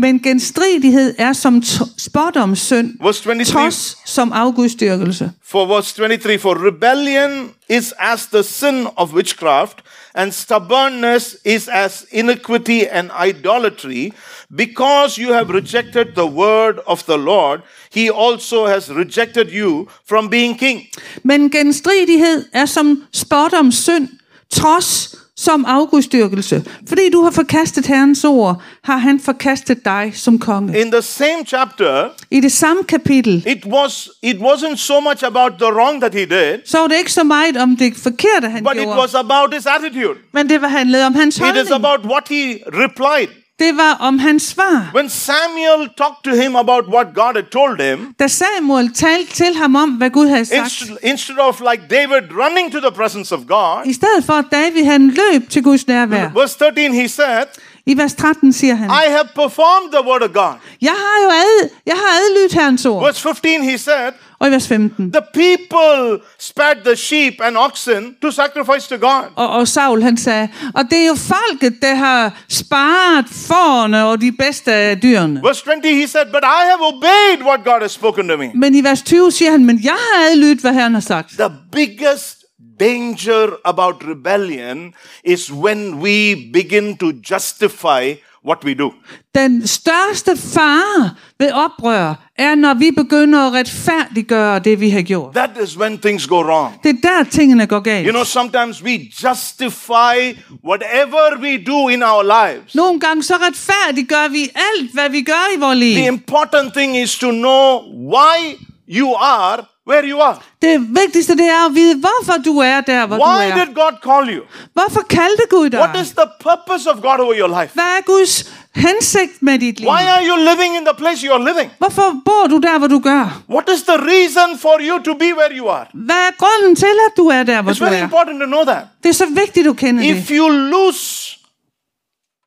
[0.00, 1.62] Men genstridighed er som
[1.98, 2.94] spådomssynd.
[3.02, 3.52] Verse 23.
[3.52, 5.30] Trods som afgudstyrkelse.
[5.44, 9.76] For verse 23, for rebellion is as the sin of witchcraft,
[10.14, 14.12] and stubbornness is as iniquity and idolatry.
[14.56, 17.60] Because you have rejected the word of the Lord,
[17.94, 20.86] he also has rejected you from being king.
[21.22, 24.08] Men genstridighed er som spådoms synd,
[24.50, 26.62] trods som afgudstyrkelse.
[26.88, 30.80] Fordi du har forkastet Herrens ord, har han forkastet dig som konge.
[30.80, 35.52] In the same chapter, I det samme kapitel, it was it wasn't so much about
[35.58, 38.62] the wrong that he did, så var det ikke så meget om det forkerte, han
[38.64, 40.18] but it gjorde, was about his attitude.
[40.32, 41.72] men det var handlet om hans It is holdning.
[41.84, 43.28] about what he replied.
[43.60, 44.90] Det var om hans svar.
[44.94, 49.54] When Samuel talked to him about what God had told him, Da Samuel talte til
[49.56, 53.40] ham om, hvad Gud havde sagt, instead, of like David running to the presence of
[53.48, 57.46] God, i stedet for at David han løb til Guds nærvær, verse 13 he said,
[57.86, 60.54] i vers 13 siger han, I have performed the word of God.
[60.80, 63.04] jeg har jo ad, jeg har adlydt Herrens ord.
[63.04, 68.16] Verse 15 he said, Og i vers 15, the people spared the sheep and oxen
[68.22, 69.24] to sacrifice to God.
[69.36, 74.20] og, og Saul han sagde, og det er jo folket, der har sparet forne og
[74.20, 75.40] de bedste af dyrene.
[75.42, 78.50] Verse 20 he said, but I have obeyed what God has spoken to me.
[78.54, 81.30] Men i vers 20 siger han, men jeg har adlydt, hvad Herren har sagt.
[81.38, 82.36] The biggest
[82.80, 88.14] danger about rebellion is when we begin to justify
[88.46, 88.92] what we do.
[89.34, 95.34] Den største fare ved oprør er, når vi begynder at retfærdiggøre det, vi har gjort.
[95.34, 96.74] That is when things go wrong.
[96.82, 98.06] Det er der, tingene går galt.
[98.06, 100.16] You know, sometimes we justify
[100.64, 102.74] whatever we do in our lives.
[102.74, 105.94] Nogle gange så retfærdiggør vi alt, hvad vi gør i vores liv.
[105.94, 107.80] The important thing is to know
[108.14, 108.56] why
[108.88, 110.36] you are where you are.
[110.62, 113.64] Det vigtigste det er at vide, hvorfor du er der, hvor Why du er.
[113.64, 114.42] did God call you?
[114.72, 115.80] Hvorfor kaldte Gud dig?
[115.80, 117.70] What is the purpose of God over your life?
[117.74, 118.34] Hvad er Guds
[118.74, 119.88] hensigt med dit liv?
[119.88, 121.70] Why are you living in the place you are living?
[121.78, 123.42] Hvorfor bor du der, hvor du gør?
[123.50, 125.86] What is the reason for you to be where you are?
[125.94, 128.02] Hvad er grunden til, at du er der, hvor It's du very er?
[128.04, 128.84] important to know that.
[129.02, 130.36] Det er så vigtigt, du kender If det.
[130.36, 131.36] you lose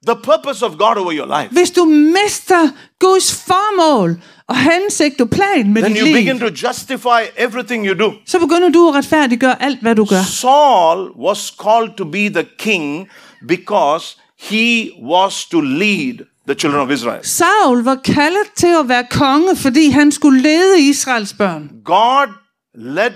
[0.08, 5.30] the purpose of God over your life, Hvis du mister Guds formål og hensigt og
[5.30, 8.14] plan med then dit you liv, begin to justify everything you do.
[8.26, 10.22] så begynder du at retfærdiggøre alt, hvad du gør.
[10.24, 13.08] Saul was called to be the king
[13.48, 14.18] because
[14.50, 16.16] he was to lead
[16.48, 17.26] the children of Israel.
[17.26, 21.70] Saul var kaldet til at være konge, fordi han skulle lede Israels børn.
[21.86, 22.28] God
[22.76, 23.12] led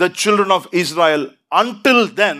[0.00, 2.38] the children of Israel until then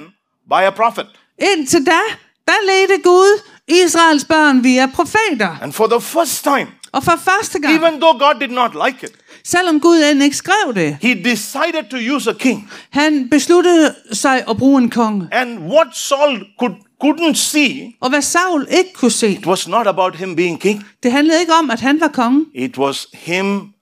[0.49, 1.07] by a prophet.
[1.39, 2.01] Indtil da,
[2.49, 5.57] der ledte Gud Israels børn via profeter.
[5.63, 9.07] And for the first time, Og for første gang, even though God did not like
[9.07, 9.13] it,
[9.45, 12.71] selvom Gud end ikke skrev det, he decided to use a king.
[12.91, 15.29] han besluttede sig at bruge en konge.
[15.33, 16.75] And what Saul could,
[17.05, 20.85] couldn't see, Og hvad Saul ikke kunne se, it was not about him being king.
[21.03, 22.47] det handlede ikke om, at han var konge.
[22.55, 23.73] It was him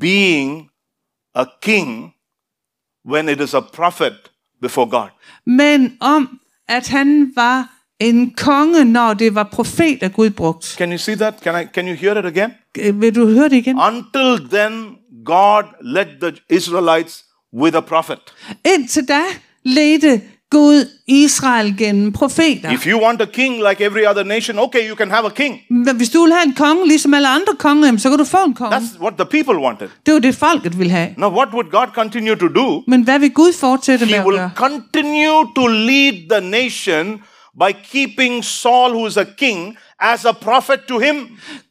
[0.00, 0.68] being
[1.34, 2.12] a king
[3.08, 4.12] when it is a prophet
[4.62, 5.08] before God.
[5.46, 7.68] men om, at han var
[8.00, 10.74] en konge, når det var profet, at Gud brugt.
[10.78, 11.34] Can you see that?
[11.42, 12.52] Can I can you hear it again?
[13.00, 13.78] Vil du høre det igen?
[13.78, 18.18] Until then, God led the Israelites with a prophet.
[18.64, 19.20] Indtil da
[19.64, 22.70] ledte Gud Israel gennem profeter.
[22.72, 25.60] If you want a king like every other nation, okay, you can have a king.
[25.70, 28.36] Men hvis du vil have en konge, ligesom alle andre konger, så kan du få
[28.46, 28.76] en konge.
[28.76, 29.88] That's what the people wanted.
[30.06, 31.08] Det var det, folket ville have.
[31.16, 32.82] Now, what would God continue to do?
[32.86, 34.50] Men hvad vil Gud fortsætte med He at will gøre?
[34.56, 37.20] continue to lead the nation
[37.60, 41.16] by keeping Saul, who is a king, as a prophet to him.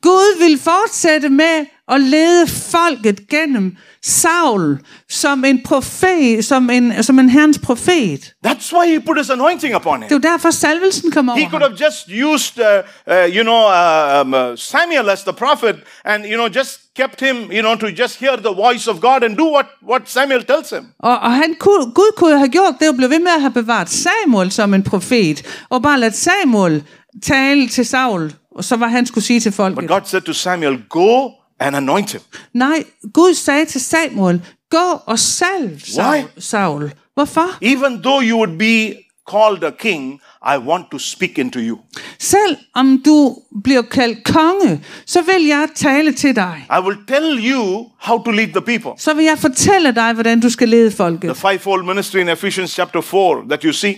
[0.01, 7.19] Gud vil fortsætte med at lede folket gennem Saul som en profet, som en, som
[7.19, 8.33] en herrens profet.
[8.47, 10.09] That's why he put his anointing upon him.
[10.09, 12.65] Det jo derfor, salvelsen kom over He could have just used, uh,
[13.07, 15.75] uh, you know, uh, um, uh, Samuel as the prophet,
[16.05, 19.23] and you know, just kept him, you know, to just hear the voice of God
[19.23, 20.85] and do what what Samuel tells him.
[20.99, 23.53] Og, og han kunne, Gud kunne have gjort det, og blev ved med at have
[23.53, 26.83] bevaret Samuel som en profet, og bare ladet Samuel
[27.23, 29.87] tale til Saul, og så var han skulle sige til But folket.
[29.89, 31.29] God said to Samuel, "Go
[31.61, 32.21] and anoint him."
[32.53, 35.79] Nej, Gud sagde til Samuel, gå og salv Why?
[35.79, 36.29] Saul.
[36.37, 36.91] Saul.
[37.13, 37.47] Hvorfor?
[37.61, 38.95] Even though you would be
[39.31, 41.77] called a king, I want to speak into you.
[42.19, 46.67] Selv om du bliver kaldt konge, så vil jeg tale til dig.
[46.77, 48.91] I will tell you how to lead the people.
[48.97, 51.35] Så vil jeg fortælle dig, hvordan du skal lede folket.
[51.35, 53.95] The fivefold ministry in Ephesians chapter 4 that you see,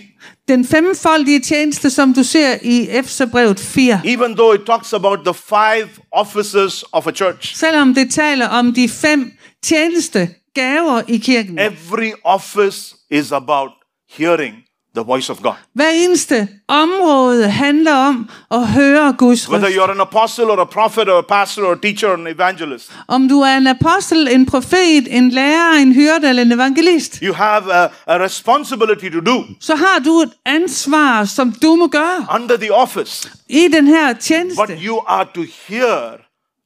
[0.48, 4.00] Den femfoldige tjeneste, som du ser i Efterbrevet 4.
[4.04, 8.72] even though it talks about the five offices of a church, Selvom det taler om
[8.74, 11.58] de fem tjeneste gaver i kirken.
[11.58, 13.70] every office is about
[14.18, 14.54] hearing
[14.96, 15.52] the voice of God.
[15.74, 19.76] Hver eneste område handler om at høre Guds Whether røst.
[19.76, 22.92] you're an apostle or a prophet or a pastor or a teacher or an evangelist,
[23.08, 27.34] Om du er en apostel, en profet, en lærer, en hyrde eller en evangelist, you
[27.34, 32.26] have a, a responsibility to do så har du et ansvar, som du må gøre
[32.40, 33.30] under the office.
[33.48, 34.78] i den her But tjeneste.
[34.86, 36.16] you are to hear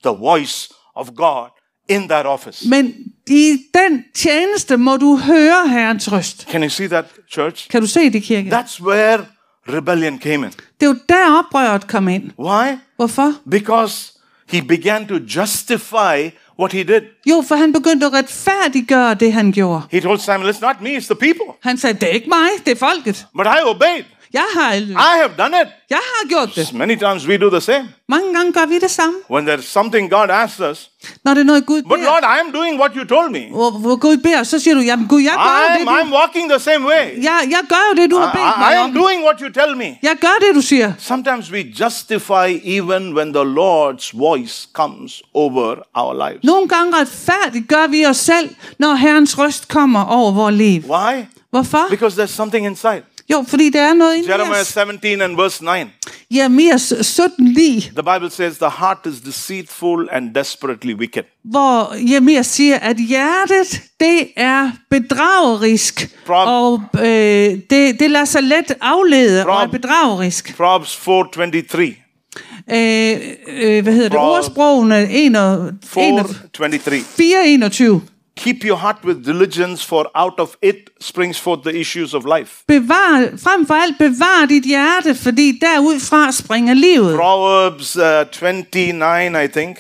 [0.05, 1.49] the voice of God
[1.89, 2.69] in that office.
[2.69, 2.95] Men
[3.27, 6.47] i den tjeneste må du høre Herrens røst.
[6.51, 7.69] Can you see that, church?
[7.69, 8.51] Kan du se det, kirke?
[8.51, 9.19] That's where
[9.69, 10.53] rebellion came in.
[10.81, 12.31] Det er jo der oprøret kom ind.
[12.39, 12.77] Why?
[12.97, 13.33] Hvorfor?
[13.51, 14.13] Because
[14.49, 17.01] he began to justify what he did.
[17.27, 19.83] Jo, for han begyndte at retfærdiggøre det, han gjorde.
[19.91, 21.55] He told Samuel, It's not me, it's the people.
[21.63, 23.27] Han sagde, det er ikke mig, det er folket.
[23.37, 24.05] But I obeyed.
[24.33, 24.81] Jeg har, I
[25.21, 25.69] have done it.
[25.91, 26.73] jeg har gjort det.
[26.75, 27.89] Many times we do the same.
[28.09, 29.15] Mange gange gør vi det samme.
[29.31, 30.91] When there's something God asks us,
[31.25, 33.41] Når det er noget, Gud but Lord, I am doing what you told me.
[33.51, 35.93] hvor, hvor Gud beder, så siger du, jamen Gud, jeg gør jo I'm, det, du,
[36.11, 37.23] I'm walking the same way.
[37.23, 38.95] jeg, jeg gør jo det, du har I, bedt I mig am om.
[39.03, 39.99] doing what you tell me.
[40.03, 40.93] Jeg gør det, du siger.
[40.99, 46.45] Sometimes we justify even when the Lord's voice comes over our lives.
[46.45, 50.83] Nogle gange retfærdiggør vi os selv, når Herrens røst kommer over vores liv.
[50.89, 51.25] Why?
[51.51, 51.87] Hvorfor?
[51.91, 53.03] Because there's something inside.
[53.33, 54.67] Jo, fordi der er noget inde Jeremiah os.
[54.67, 55.71] 17 and verse 9.
[56.31, 61.23] Jeremias 17 lige, The Bible says the heart is deceitful and desperately wicked.
[61.45, 67.03] hvor Jeremias siger, at hjertet, det er bedragerisk, Prob- og øh,
[67.71, 70.57] det, det lader sig let aflede og er Prob- bedragerisk.
[70.57, 72.05] Proverbs 4:23.
[72.75, 74.17] Øh, øh, hvad hedder det?
[74.17, 77.05] Prob- Ordsprogene 21, 4:23.
[77.17, 78.03] 421.
[78.39, 82.63] Keep your heart with diligence, for out of it springs forth the issues of life.
[82.69, 87.17] Bevar, frem for alt bevar dit hjerte, fordi derudfra springer livet.
[87.17, 89.79] Proverbs uh, 29, I think,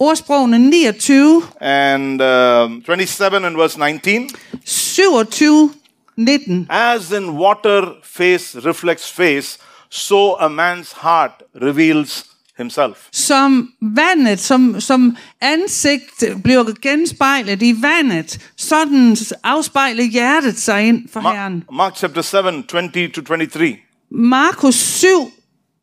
[0.00, 4.28] Ordsprogene 29, and um 27 and verse 19.
[4.64, 5.74] 27,
[6.16, 6.66] 19.
[6.70, 9.58] As in water face reflects face,
[9.90, 12.27] so a man's heart reveals
[12.58, 12.96] himself.
[13.12, 21.20] Som vandet, som, som ansigt bliver genspejlet i vandet, sådan afspejler hjertet sig ind for
[21.20, 21.64] Ma- Herren.
[21.72, 23.76] Mark chapter 7, 20 to 23.
[24.10, 25.08] Markus 7,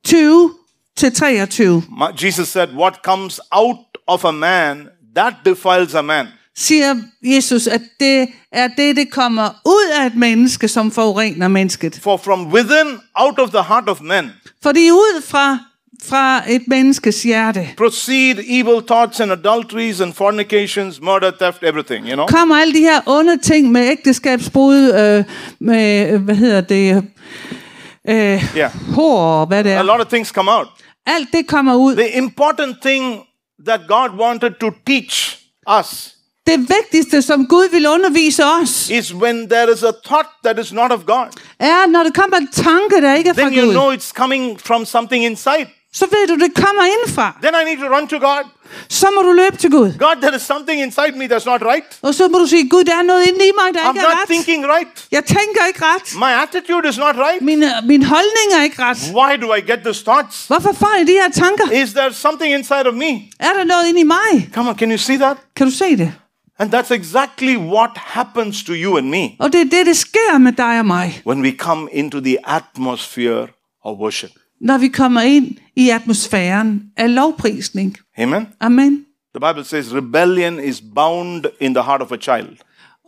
[0.06, 0.52] 20
[0.98, 6.28] til 23 Ma- Jesus said, What comes out of a man, that defiles a man.
[6.58, 12.00] siger Jesus, at det er det, det kommer ud af et menneske, som forurener mennesket.
[12.04, 14.32] For from within, out of the heart of men,
[14.64, 15.60] Fordi ud fra,
[16.10, 22.14] fra et menneskes hjerte proceed evil thoughts and adulteries and fornications, murder, theft, everything, you
[22.14, 22.28] know.
[22.28, 25.24] kommer alle de her onde ting med ægteskabsbrud, øh,
[25.60, 27.04] med, øh, hvad hedder det,
[28.10, 28.72] øh, Yeah.
[28.96, 29.84] hår og hvad det A er.
[29.84, 30.68] lot of things come out.
[31.06, 31.96] Alt det kommer ud.
[31.96, 33.20] The important thing
[33.68, 35.38] that God wanted to teach
[35.80, 36.12] us
[36.48, 40.74] Det vigtigste, som Gud vil undervise os, is when there is a thought that is
[40.74, 41.28] not of God,
[41.60, 44.60] er, når der kommer en tanke, der ikke er fra then you know it's coming
[44.62, 45.66] from something inside.
[46.00, 47.28] Så ved du, det kommer indfra.
[47.44, 48.44] Then I need to run to God.
[48.90, 49.90] Så må du løbe til Gud.
[50.00, 51.90] God, there is something inside me that's not right.
[52.02, 54.00] Og så må du sige, Gud, der er noget inde i mig, der I'm ikke
[54.00, 54.28] er not ret.
[54.30, 54.96] thinking right.
[55.12, 56.08] Jeg tænker ikke ret.
[56.26, 57.42] My attitude is not right.
[57.42, 58.98] Min, min holdning er ikke ret.
[59.20, 60.48] Why do I get these thoughts?
[60.48, 61.66] Hvorfor får jeg de her tanker?
[61.84, 63.12] Is there something inside of me?
[63.40, 64.50] Er der noget inde i mig?
[64.54, 65.38] Come on, can you see that?
[65.56, 66.14] Kan du se det?
[66.60, 70.38] And that's exactly what happens to you and me Og det er det, det sker
[70.38, 73.48] med dig og mig, when we come into the atmosphere
[73.86, 74.32] of worship.
[74.62, 77.98] Når vi kommer ind i atmosfæren af lovprisning.
[78.18, 78.48] Amen.
[78.60, 79.06] Amen.
[79.36, 82.58] The Bible says rebellion is bound in the heart of a child.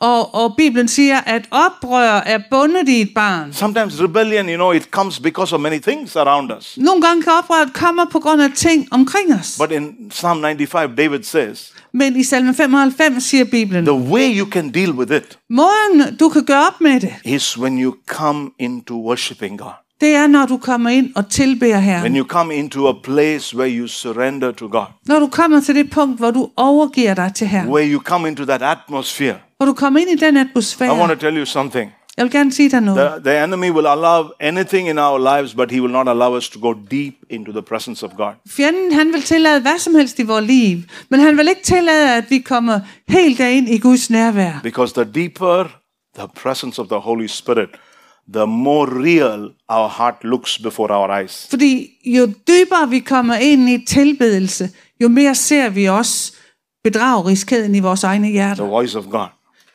[0.01, 3.53] Og, og Bibelen siger, at oprør er bundet i et barn.
[3.53, 6.77] Sometimes rebellion, you know, it comes because of many things around us.
[6.77, 9.57] Nogle gange kan oprøret komme på grund af ting omkring os.
[9.59, 14.51] But in Psalm 95, David says, Men i salme 95 siger Bibelen, the way you
[14.51, 18.49] can deal with it måden du kan gøre op med det, is when you come
[18.59, 19.86] into worshiping God.
[20.01, 22.01] Det er, når du kommer ind og tilbeder Herren.
[22.01, 25.75] When you come into a place where you surrender to God, Når du kommer til
[25.75, 27.69] det punkt, hvor du overgiver dig til Herren.
[27.69, 29.35] where you come into that atmosphere.
[29.57, 31.15] Hvor du kommer ind i den I want to atmosfære.
[31.15, 31.91] tell you something.
[32.17, 33.11] Jeg vil gerne sige dig noget.
[33.23, 36.49] The, the enemy will allow anything in our lives, but he will not allow us
[36.49, 38.33] to go deep into the presence of God.
[38.49, 40.77] Fjenden, han vil tillade hvad som helst i vores liv,
[41.09, 44.59] men han vil ikke tillade, at vi kommer helt derind i Guds nærvær.
[44.63, 45.63] Because the deeper
[46.17, 47.69] the presence of the Holy Spirit,
[48.33, 51.47] the more real our heart looks before our eyes.
[51.49, 54.69] Fordi jo dybere vi kommer ind i tilbedelse,
[55.01, 56.33] jo mere ser vi også
[56.83, 58.63] bedrageriskheden i vores egne The hjerter.
[58.65, 59.27] voice of God.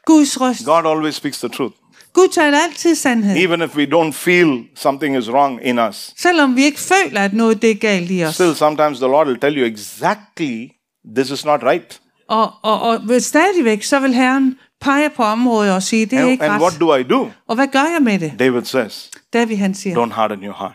[0.06, 0.64] Guds røst.
[0.64, 1.74] God always speaks the truth.
[2.14, 3.36] Gud taler altid sandhed.
[3.36, 7.32] Even if we don't feel something is wrong in us, Selvom vi ikke føler, at
[7.32, 8.34] noget det er galt i os.
[8.34, 10.68] still sometimes the Lord will tell you exactly
[11.16, 12.00] this is not right.
[12.28, 16.30] Og, og, og stadigvæk, så vil Herren pege på området og sige, det er And,
[16.30, 16.80] ikke and what ret.
[16.80, 17.30] do I do?
[17.48, 18.32] Og hvad gør jeg med det?
[18.38, 20.74] David says, David han siger, don't harden your heart.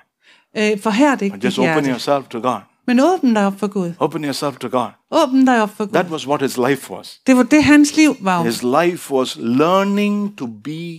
[0.76, 1.89] øh, for her er det ikke just open hjerte.
[1.89, 2.60] yourself to God.
[2.88, 3.91] Men åbn dig op for Gud.
[3.99, 4.88] Open yourself to God.
[5.12, 5.93] Åbn dig op for Gud.
[5.93, 7.20] That was what his life was.
[7.28, 8.43] Det var det, hans liv var.
[8.43, 10.97] His life was learning to be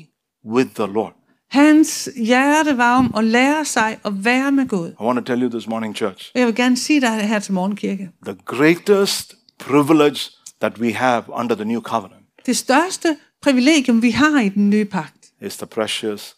[0.55, 1.13] with the Lord.
[1.51, 4.89] Hans hjerte var om at lære sig at være med Gud.
[5.01, 7.53] I want to tell you this morning, church, jeg vil gerne sige dig her til
[7.53, 8.11] morgenkirke.
[8.27, 10.21] the greatest privilege
[10.61, 12.18] that we have under the new covenant
[12.49, 16.37] Det største privilegium, vi har i den nye pagt, is the precious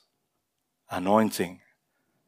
[0.90, 1.60] anointing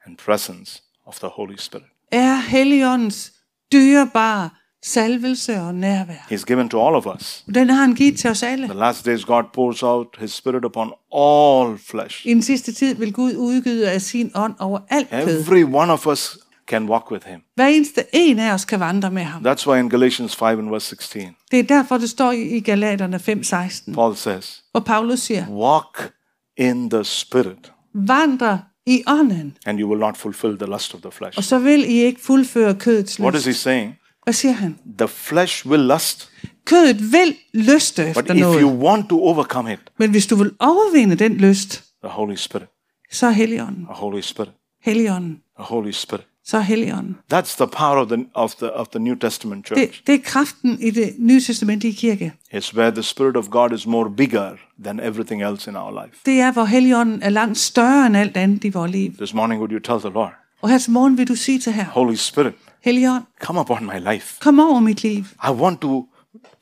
[0.06, 1.86] and presence of the Holy Spirit.
[2.12, 3.32] er Helligåndens
[3.72, 4.50] dyrebare
[4.82, 6.14] salvelse og nærvær.
[6.14, 7.44] He's given to all of us.
[7.54, 8.66] Den har han givet til os alle.
[8.66, 12.26] The last days, God pours out His Spirit upon all flesh.
[12.26, 15.40] I den sidste tid vil Gud udgyde af sin ånd over alt kød.
[15.40, 16.38] Every one of us
[16.68, 17.40] can walk with Him.
[17.54, 19.46] Hver eneste en af os kan vandre med ham.
[19.46, 23.16] That's why in Galatians 5 and verse 16, Det er derfor, det står i Galaterne
[23.16, 26.12] 5:16, Paul says, hvor Paulus siger, Walk
[26.56, 31.10] in the Spirit, vandre i ånden, and you will not fulfill the lust of the
[31.10, 31.38] flesh.
[31.38, 33.46] og så vil I ikke fuldføre kødets What is lyst.
[33.46, 33.94] he saying?
[34.24, 34.78] Hvad siger han?
[34.98, 36.28] The flesh will lust,
[36.64, 40.36] Kødet vil lyste but efter if you noget, want to overcome it, men hvis du
[40.36, 42.68] vil overvinde den lyst, the Holy Spirit,
[43.12, 43.84] så er Helligånden.
[43.84, 44.50] the Holy Spirit,
[44.82, 45.40] Helligånden.
[45.58, 46.26] the Holy Spirit.
[46.44, 47.16] Så er Helligånden.
[47.34, 49.80] That's the power of the of the of the New Testament church.
[49.80, 52.32] Det, det er kraften i det nye testamentlige kirke.
[52.54, 54.50] It's where the Spirit of God is more bigger
[54.84, 56.16] than everything else in our life.
[56.26, 59.12] Det er, hvor Helligånden er langt større end alt andet i vores liv.
[59.16, 60.32] This morning, would you tell the Lord,
[60.62, 64.12] Og her til morgen vil du sige til her, Holy Spirit, Helligånd, come upon my
[64.12, 64.36] life.
[64.40, 65.24] kom over mit liv.
[65.48, 66.06] I want to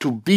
[0.00, 0.32] to be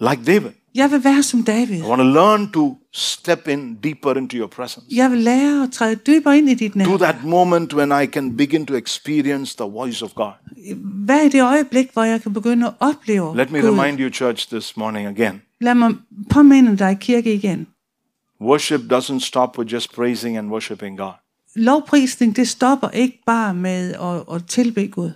[0.00, 0.50] like David.
[0.74, 1.76] Jeg vil være som David.
[1.78, 4.86] I want to learn to step in deeper into your presence.
[4.96, 6.96] Jeg vil lære at træde dybere ind i dit To nær.
[6.96, 10.32] that moment when I can begin to experience the voice of God.
[11.04, 13.68] Hvad er det øjeblik, hvor jeg kan begynde at opleve Let me Gud?
[13.70, 15.42] remind you, church, this morning again.
[15.60, 15.94] Lad mig
[16.30, 17.66] påminde dig kirke igen.
[18.40, 21.12] Worship doesn't stop with just praising and worshiping God.
[21.56, 25.10] Lovprisning, det stopper ikke bare med at, at tilbe Gud.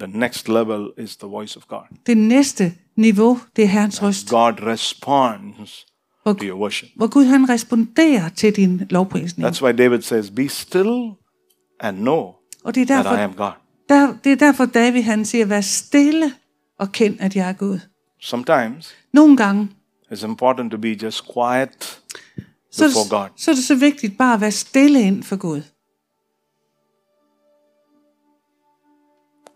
[0.00, 1.96] The next level is the voice of God.
[2.06, 4.28] Det næste niveau, det er Herrens røst.
[4.30, 5.86] God responds
[6.22, 6.88] Hvor, to your worship.
[6.96, 9.48] hvor Gud han responderer til din lovprisning.
[9.48, 11.10] That's why David says, Be still
[11.80, 12.32] and know
[12.64, 13.52] Og det er that I derfor, am God.
[13.88, 16.32] der, det er derfor David han siger, vær stille
[16.78, 17.78] og kend, at jeg er Gud.
[18.20, 19.68] Sometimes Nogle gange,
[20.12, 22.00] it's important to be just quiet
[22.72, 23.28] så before God.
[23.36, 25.62] så er det så vigtigt bare at være stille ind for Gud.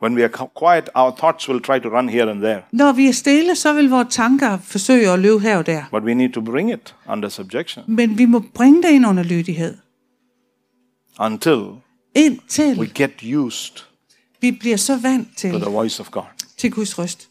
[0.02, 2.62] When we are quiet, our thoughts will try to run here and there.
[2.72, 5.82] Når vi er stille, så vil vores tanker forsøge at løbe her og der.
[5.90, 9.22] But we need to bring it under subjection Men vi må bringe det ind under
[9.22, 9.76] lydighed.
[11.20, 11.66] until
[12.14, 13.84] Indtil we get used
[14.40, 16.22] vi bliver så vant to til, the voice of God.
[16.58, 17.28] til Guds røst.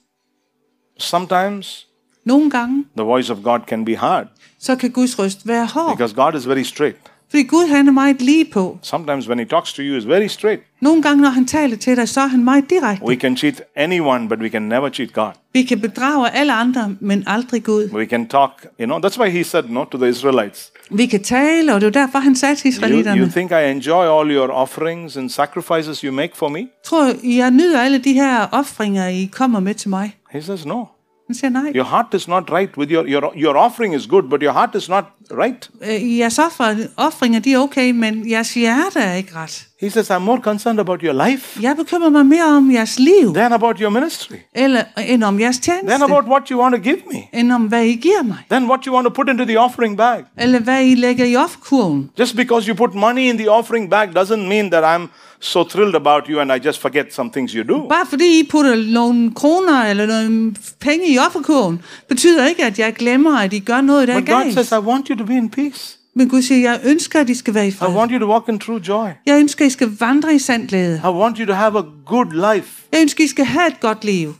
[0.97, 1.85] Sometimes
[2.25, 4.27] Nogle gange, the voice of God can be hard
[4.59, 5.97] så kan Guds røst være hård.
[5.97, 6.97] because God is very straight.
[7.29, 8.77] Fordi Gud han er meget lige på.
[8.81, 10.61] Sometimes when He talks to you, is very straight.
[10.81, 13.05] Nogle gange, når han taler til dig, så er han meget direkte.
[13.05, 15.31] We can cheat anyone, but we can never cheat God.
[15.53, 17.89] Vi kan bedrage alle andre, men aldrig Gud.
[17.93, 20.71] We can talk, you know, that's why He said no to the Israelites.
[20.91, 23.31] Vi kan tale, og det er derfor, han sagde til You, you israelitterne.
[23.31, 26.67] think I enjoy all your offerings and sacrifices you make for me?
[26.85, 30.15] Tror I, jeg nyder alle de her offringer, I kommer med til mig?
[30.31, 30.83] He says no.
[31.29, 31.71] Han siger nej.
[31.75, 34.75] Your heart is not right with your, your, your offering is good, but your heart
[34.75, 35.69] is not right.
[35.81, 39.65] Øh, Jeres offer, offringer, de er okay, men jeres hjerte er ikke ret.
[39.81, 43.33] He says, I'm more concerned about your life Jeg bekymrer mig mere om jeres liv,
[43.33, 46.97] than about your ministry, eller, end om jeres than about what you want to give
[47.13, 49.59] me, end om hvad I giver mig, than what you want to put into the
[49.59, 50.23] offering bag.
[50.37, 52.09] eller hvad I lægger i offerkurven.
[52.19, 55.07] Just because you put money in the offering bag doesn't mean that I'm
[55.41, 57.87] so thrilled about you and I just forget some things you do.
[57.89, 62.93] Bare fordi I putter nogle kroner eller nogle penge i offerkurven, betyder ikke, at jeg
[62.93, 64.53] glemmer, at I gør noget, der er But God galt.
[64.53, 65.95] says, I want you to be in peace.
[66.15, 67.95] Men Gud siger, jeg ønsker, at I skal være i I fred.
[67.95, 69.07] want you to walk in true joy.
[69.25, 71.01] Jeg ønsker, at I skal vandre i sand glæde.
[71.03, 72.67] I want you to have a good life.
[72.93, 74.35] Jeg ønsker, at I skal have et godt liv.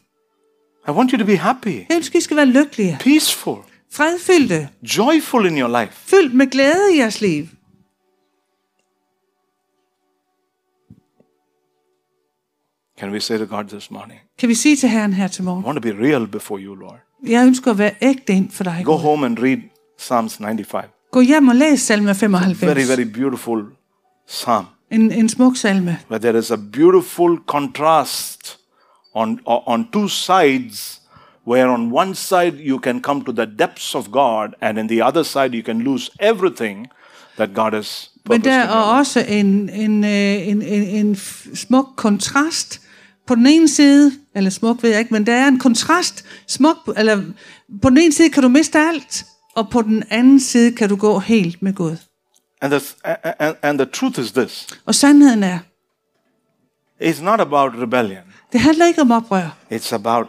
[0.87, 3.57] I want you to be happy, Jeg ønsker, at I skal være lykkelige, peaceful,
[3.93, 5.93] fredfyldte, joyful in your life.
[6.05, 7.45] fyldt med glæde i jeres liv.
[12.99, 15.45] Can we say to God this morning, Kan vi sige til Herren her til I
[15.45, 16.99] want to be real before you, Lord.
[17.27, 18.81] jeg ønsker at være ægte ind for dig.
[18.85, 18.99] Go Gud.
[19.01, 19.57] home and read
[19.97, 20.87] Psalms 95.
[21.11, 22.61] Gå hjem og læs salme Very, 95.
[22.61, 23.63] very very beautiful
[24.27, 24.65] psalm.
[24.91, 28.57] En, en smuk salme, Where there is a beautiful contrast
[29.13, 31.01] on, on two sides,
[31.47, 35.07] where on one side you can come to the depths of God, and in the
[35.07, 36.87] other side you can lose everything
[37.37, 41.15] that God has men der in er også en, en, øh, en, en, en
[41.55, 42.81] smuk kontrast.
[43.29, 46.25] På den ene side, eller smuk ved jeg ikke, men der er en kontrast.
[46.47, 47.23] Smuk, eller
[47.81, 49.25] på den ene side kan du miste alt,
[49.55, 51.95] og på den anden side kan du gå helt med Gud.
[52.61, 52.81] And the,
[53.39, 55.59] and, and the truth is this Og sandheden er,
[57.01, 59.57] it's not about rebellion, det handler ikke om oprør.
[59.73, 60.27] it's about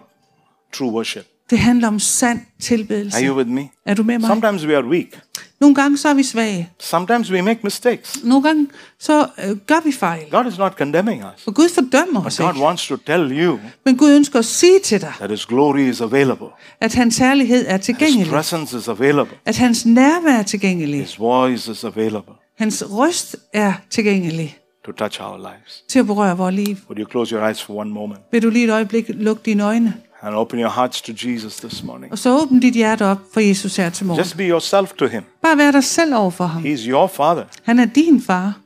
[0.73, 1.27] true worship.
[1.51, 3.27] Det handler om sand Are tilbedelse.
[3.27, 3.69] you with me?
[3.87, 4.27] Er du med mig?
[4.29, 5.21] Sometimes we are weak,
[5.61, 6.71] Nogle gange så er vi svage.
[6.81, 8.19] sometimes we make mistakes.
[8.25, 8.67] Nogle gange
[8.99, 10.23] så øh, gør vi fejl.
[10.31, 11.47] God is not condemning us.
[11.47, 12.61] Og Gud fordømmer os God ikke.
[12.65, 16.01] wants to tell you Men Gud ønsker at sige til dig, that His glory is
[16.01, 16.47] available,
[16.81, 18.27] at hans herlighed er His tilgængelig.
[18.29, 21.01] presence is available, At hans nærvær er tilgængelig.
[21.01, 25.85] His voice is available Hans røst er tilgængelig to touch our lives.
[25.89, 26.77] til at berøre vores liv.
[26.89, 29.63] Would you close your eyes for one moment Vil du lige et øjeblik lukke dine
[29.65, 32.13] øjne, and open your hearts to Jesus this morning?
[32.13, 34.21] og så åbne dit hjerte op for Jesus her til morgen.
[34.21, 35.23] Just be yourself to Him.
[35.43, 36.63] Bare vær dig selv over for ham.
[36.63, 38.59] He's your Father, Han er din far.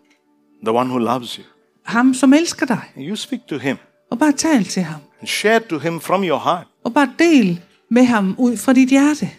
[0.64, 1.44] the one who loves you.
[1.84, 2.80] Ham, som elsker dig.
[2.98, 3.76] You speak to Him
[4.10, 5.00] Og bare tal til ham.
[5.20, 6.66] and share to Him from your heart.
[6.84, 7.60] Og bare del
[7.90, 9.30] med ham ud fra dit hjerte.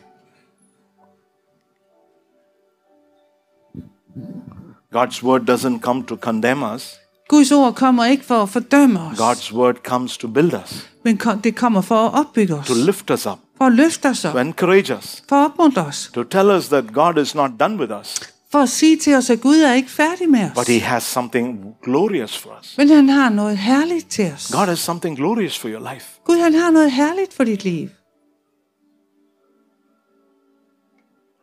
[4.96, 9.18] God's word doesn't come to condemn us, Guds ord kommer ikke for at fordømme os,
[9.20, 12.68] God's word comes to build us, men det kommer for at opbygge os.
[12.68, 16.12] to lift us up, For at løfte os to encourage us, For at opmuntre os.
[16.14, 18.16] to tell us that God is not done with us,
[18.52, 20.52] For at sige til os, at Gud er ikke færdig med os.
[20.56, 20.68] but.
[20.68, 22.78] He has something glorious for us.
[22.78, 24.52] Men han har noget herligt til os.
[24.52, 26.06] God has something glorious for your life.
[26.26, 27.90] Gud han har noget herligt for dit liv.